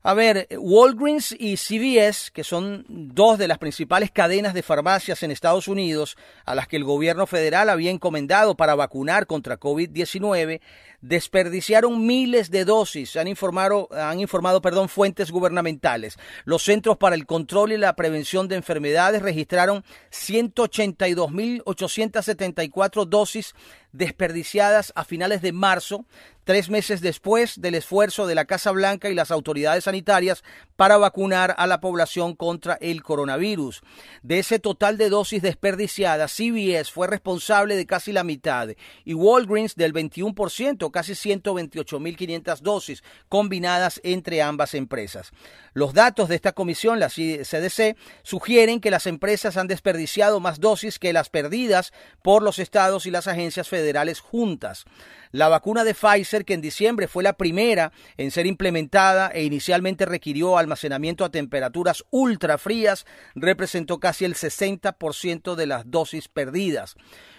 A 0.08 0.14
ver, 0.14 0.48
Walgreens 0.60 1.32
y 1.32 1.58
CVS, 1.58 2.30
que 2.30 2.44
son 2.44 2.86
dos 2.88 3.40
de 3.40 3.48
las 3.48 3.58
principales 3.58 4.12
cadenas 4.12 4.54
de 4.54 4.62
farmacias 4.62 5.24
en 5.24 5.32
Estados 5.32 5.68
Unidos 5.68 6.16
a 6.46 6.54
las 6.54 6.68
que 6.68 6.76
el 6.76 6.84
gobierno 6.84 7.26
federal 7.26 7.72
había 7.72 7.90
encomendado 7.90 8.54
para 8.54 8.76
vacunar 8.76 9.26
contra 9.26 9.60
COVID-19, 9.60 10.62
desperdiciaron 11.02 12.06
miles 12.06 12.52
de 12.52 12.66
dosis, 12.66 13.16
han 13.16 13.28
informado, 13.28 13.90
han 13.92 14.20
informado 14.20 14.62
perdón, 14.62 14.90
fuentes 14.90 15.32
gubernamentales. 15.32 16.20
Los 16.44 16.62
Centros 16.62 16.98
para 16.98 17.16
el 17.16 17.26
Control 17.26 17.72
y 17.72 17.78
la 17.78 17.96
Prevención 17.96 18.48
de 18.48 18.58
Enfermedades 18.58 19.24
registraron 19.24 19.84
182.874 20.12 23.06
dosis 23.06 23.56
desperdiciadas 23.98 24.92
a 24.96 25.06
finales 25.06 25.42
de 25.42 25.54
marzo, 25.54 26.06
tres 26.44 26.70
meses 26.70 27.02
después 27.02 27.60
del 27.60 27.76
esfuerzo 27.76 28.28
de 28.28 28.36
la 28.36 28.46
Casa 28.46 28.72
Blanca 28.72 29.10
y 29.10 29.16
las 29.16 29.32
autoridades 29.32 29.86
sanitarias 29.86 30.44
para 30.76 30.98
vacunar 30.98 31.56
a 31.58 31.66
la 31.66 31.80
población 31.80 32.36
contra 32.36 32.76
el 32.82 33.02
coronavirus. 33.02 33.82
De 34.22 34.40
ese 34.40 34.60
total 34.60 34.98
de 34.98 35.10
dosis 35.10 35.42
desperdiciadas, 35.42 36.32
CBS 36.32 36.92
fue 36.92 37.08
responsable 37.08 37.76
de 37.76 37.86
casi 37.86 38.12
la 38.12 38.24
mitad 38.24 38.70
y 39.06 39.14
Walgreens 39.14 39.76
del 39.76 39.94
21%, 39.94 40.92
casi 40.92 41.14
128.500 41.14 42.60
dosis 42.60 43.04
combinadas 43.30 44.00
entre 44.04 44.42
ambas 44.42 44.76
empresas. 44.76 45.32
Los 45.74 45.94
datos 45.94 46.30
de 46.30 46.36
esta 46.36 46.52
comisión, 46.52 47.00
la 47.00 47.10
CDC, 47.10 47.98
sugieren 48.24 48.82
que 48.82 48.92
las 48.92 49.08
empresas 49.08 49.58
han 49.58 49.68
desperdiciado 49.68 50.40
más 50.40 50.60
dosis 50.60 51.00
que 51.00 51.14
las 51.14 51.30
perdidas 51.30 51.92
por 52.22 52.44
los 52.44 52.60
estados 52.60 53.06
y 53.06 53.12
las 53.12 53.28
agencias 53.28 53.68
federales 53.68 53.85
juntas. 54.20 54.86
La 55.32 55.50
vacuna 55.50 55.84
de 55.84 55.94
Pfizer, 55.94 56.46
que 56.46 56.54
en 56.54 56.62
diciembre 56.62 57.08
fue 57.08 57.24
la 57.24 57.34
primera 57.34 57.92
en 58.18 58.32
ser 58.32 58.46
implementada 58.46 59.30
e 59.30 59.44
inicialmente 59.44 60.06
requirió 60.06 60.58
almacenamiento 60.58 61.26
a 61.26 61.30
temperaturas 61.30 62.06
ultra 62.10 62.58
frías, 62.58 63.06
representó 63.36 64.00
casi 64.00 64.26
el 64.26 64.36
60% 64.36 65.56
de 65.56 65.66
las 65.66 65.92
dosis 65.92 66.28
perdidas. 66.28 66.96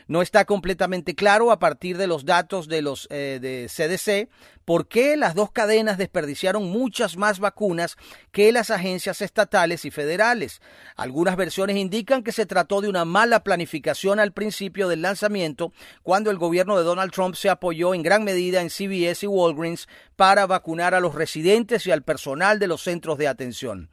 No 0.08 0.22
está 0.22 0.44
completamente 0.44 1.14
claro 1.14 1.50
a 1.50 1.58
partir 1.58 1.98
de 1.98 2.06
los 2.06 2.24
datos 2.24 2.68
de 2.68 2.80
los 2.80 3.08
eh, 3.10 3.38
de 3.40 3.66
CDC 3.68 4.30
por 4.64 4.88
qué 4.88 5.16
las 5.16 5.34
dos 5.34 5.52
cadenas 5.52 5.96
desperdiciaron 5.96 6.70
muchas 6.70 7.16
más 7.16 7.38
vacunas 7.38 7.96
que 8.32 8.50
las 8.50 8.70
agencias 8.70 9.22
estatales 9.22 9.84
y 9.84 9.90
federales. 9.90 10.60
Algunas 10.96 11.36
versiones 11.36 11.76
indican 11.76 12.24
que 12.24 12.32
se 12.32 12.46
trató 12.46 12.80
de 12.80 12.88
una 12.88 13.04
mala 13.04 13.44
planificación 13.44 14.18
al 14.18 14.32
principio 14.32 14.88
del 14.88 15.02
lanzamiento, 15.02 15.72
cuando 16.02 16.30
el 16.30 16.38
gobierno 16.38 16.76
de 16.76 16.84
Donald 16.84 17.12
Trump 17.12 17.36
se 17.36 17.48
apoyó 17.48 17.94
en 17.94 18.02
gran 18.02 18.24
medida 18.24 18.60
en 18.60 18.70
CBS 18.70 19.24
y 19.24 19.28
Walgreens 19.28 19.88
para 20.16 20.46
vacunar 20.46 20.94
a 20.94 21.00
los 21.00 21.14
residentes 21.14 21.86
y 21.86 21.92
al 21.92 22.02
personal 22.02 22.58
de 22.58 22.66
los 22.66 22.82
centros 22.82 23.18
de 23.18 23.28
atención. 23.28 23.88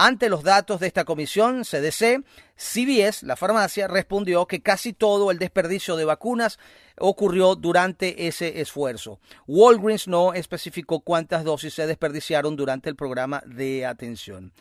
Ante 0.00 0.28
los 0.28 0.44
datos 0.44 0.78
de 0.78 0.86
esta 0.86 1.04
comisión 1.04 1.64
CDC, 1.64 2.22
CBS, 2.54 3.26
la 3.26 3.34
farmacia, 3.34 3.88
respondió 3.88 4.46
que 4.46 4.62
casi 4.62 4.92
todo 4.92 5.32
el 5.32 5.40
desperdicio 5.40 5.96
de 5.96 6.04
vacunas 6.04 6.60
ocurrió 6.98 7.56
durante 7.56 8.28
ese 8.28 8.60
esfuerzo. 8.60 9.18
Walgreens 9.48 10.06
no 10.06 10.34
especificó 10.34 11.00
cuántas 11.00 11.42
dosis 11.42 11.74
se 11.74 11.88
desperdiciaron 11.88 12.54
durante 12.54 12.88
el 12.88 12.94
programa 12.94 13.42
de 13.44 13.86
atención. 13.86 14.52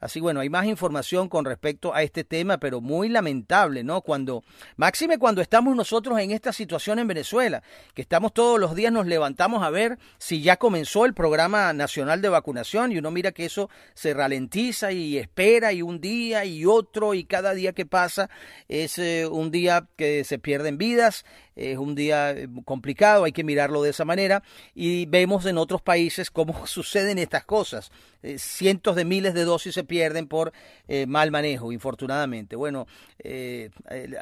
Así 0.00 0.20
bueno, 0.20 0.40
hay 0.40 0.50
más 0.50 0.66
información 0.66 1.28
con 1.28 1.44
respecto 1.44 1.94
a 1.94 2.02
este 2.02 2.24
tema, 2.24 2.58
pero 2.58 2.80
muy 2.80 3.08
lamentable, 3.08 3.84
¿no? 3.84 4.00
Cuando, 4.02 4.44
máxime 4.76 5.18
cuando 5.18 5.40
estamos 5.40 5.74
nosotros 5.74 6.18
en 6.18 6.30
esta 6.30 6.52
situación 6.52 6.98
en 6.98 7.08
Venezuela, 7.08 7.62
que 7.94 8.02
estamos 8.02 8.32
todos 8.32 8.60
los 8.60 8.74
días 8.74 8.92
nos 8.92 9.06
levantamos 9.06 9.62
a 9.62 9.70
ver 9.70 9.98
si 10.18 10.42
ya 10.42 10.56
comenzó 10.56 11.06
el 11.06 11.14
programa 11.14 11.72
nacional 11.72 12.22
de 12.22 12.28
vacunación 12.28 12.92
y 12.92 12.98
uno 12.98 13.10
mira 13.10 13.32
que 13.32 13.46
eso 13.46 13.70
se 13.94 14.14
ralentiza 14.14 14.92
y 14.92 15.18
espera 15.18 15.72
y 15.72 15.82
un 15.82 16.00
día 16.00 16.44
y 16.44 16.64
otro 16.64 17.14
y 17.14 17.24
cada 17.24 17.54
día 17.54 17.72
que 17.72 17.86
pasa 17.86 18.30
es 18.68 18.98
eh, 18.98 19.26
un 19.26 19.50
día 19.50 19.88
que 19.96 20.24
se 20.24 20.38
pierden 20.38 20.78
vidas, 20.78 21.24
es 21.56 21.78
un 21.78 21.94
día 21.94 22.32
eh, 22.32 22.48
complicado, 22.64 23.24
hay 23.24 23.32
que 23.32 23.42
mirarlo 23.42 23.82
de 23.82 23.90
esa 23.90 24.04
manera 24.04 24.42
y 24.74 25.06
vemos 25.06 25.46
en 25.46 25.56
otros 25.56 25.80
países 25.80 26.30
cómo 26.30 26.66
suceden 26.66 27.18
estas 27.18 27.44
cosas. 27.44 27.90
Eh, 28.22 28.38
cientos 28.38 28.94
de 28.94 29.04
miles 29.04 29.34
de 29.34 29.44
dosis 29.44 29.74
se 29.74 29.84
pierden 29.84 30.28
por 30.28 30.52
eh, 30.86 31.06
mal 31.06 31.30
manejo, 31.30 31.72
infortunadamente. 31.72 32.56
Bueno, 32.56 32.86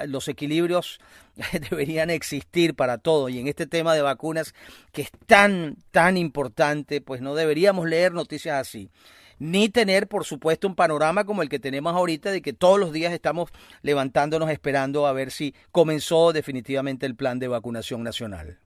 los 0.07 0.29
equilibrios 0.29 1.01
deberían 1.71 2.11
existir 2.11 2.75
para 2.75 2.99
todo 2.99 3.29
y 3.29 3.41
en 3.41 3.49
este 3.49 3.67
tema 3.67 3.95
de 3.95 4.03
vacunas 4.03 4.55
que 4.93 5.03
es 5.03 5.11
tan, 5.27 5.77
tan 5.91 6.17
importante, 6.17 7.01
pues 7.01 7.21
no 7.21 7.35
deberíamos 7.35 7.89
leer 7.89 8.13
noticias 8.13 8.61
así 8.61 8.91
ni 9.39 9.69
tener, 9.69 10.09
por 10.09 10.25
supuesto, 10.25 10.67
un 10.67 10.75
panorama 10.75 11.25
como 11.25 11.43
el 11.43 11.49
que 11.49 11.59
tenemos 11.59 11.95
ahorita 11.95 12.31
de 12.31 12.43
que 12.43 12.53
todos 12.53 12.79
los 12.79 12.93
días 12.93 13.13
estamos 13.13 13.51
levantándonos 13.83 14.51
esperando 14.51 15.07
a 15.07 15.13
ver 15.13 15.31
si 15.31 15.55
comenzó 15.73 16.33
definitivamente 16.33 17.07
el 17.07 17.17
plan 17.17 17.39
de 17.39 17.49
vacunación 17.49 18.03
nacional. 18.03 18.59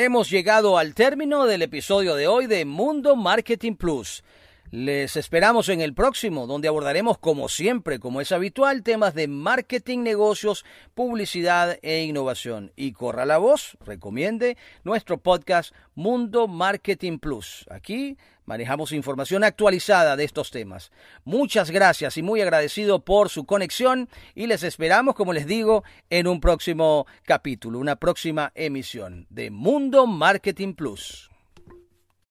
Hemos 0.00 0.30
llegado 0.30 0.78
al 0.78 0.94
término 0.94 1.44
del 1.46 1.62
episodio 1.62 2.14
de 2.14 2.28
hoy 2.28 2.46
de 2.46 2.64
Mundo 2.64 3.16
Marketing 3.16 3.74
Plus. 3.74 4.22
Les 4.70 5.16
esperamos 5.16 5.70
en 5.70 5.80
el 5.80 5.94
próximo, 5.94 6.46
donde 6.46 6.68
abordaremos, 6.68 7.16
como 7.16 7.48
siempre, 7.48 7.98
como 7.98 8.20
es 8.20 8.32
habitual, 8.32 8.82
temas 8.82 9.14
de 9.14 9.26
marketing, 9.26 10.00
negocios, 10.00 10.66
publicidad 10.94 11.78
e 11.80 12.02
innovación. 12.02 12.70
Y 12.76 12.92
corra 12.92 13.24
la 13.24 13.38
voz, 13.38 13.78
recomiende 13.80 14.58
nuestro 14.84 15.16
podcast 15.16 15.74
Mundo 15.94 16.48
Marketing 16.48 17.18
Plus. 17.18 17.64
Aquí 17.70 18.18
manejamos 18.44 18.92
información 18.92 19.42
actualizada 19.42 20.16
de 20.16 20.24
estos 20.24 20.50
temas. 20.50 20.92
Muchas 21.24 21.70
gracias 21.70 22.18
y 22.18 22.22
muy 22.22 22.42
agradecido 22.42 23.02
por 23.02 23.30
su 23.30 23.46
conexión 23.46 24.10
y 24.34 24.48
les 24.48 24.64
esperamos, 24.64 25.14
como 25.14 25.32
les 25.32 25.46
digo, 25.46 25.82
en 26.10 26.26
un 26.26 26.40
próximo 26.40 27.06
capítulo, 27.24 27.78
una 27.78 27.96
próxima 27.96 28.52
emisión 28.54 29.26
de 29.30 29.50
Mundo 29.50 30.06
Marketing 30.06 30.74
Plus. 30.74 31.27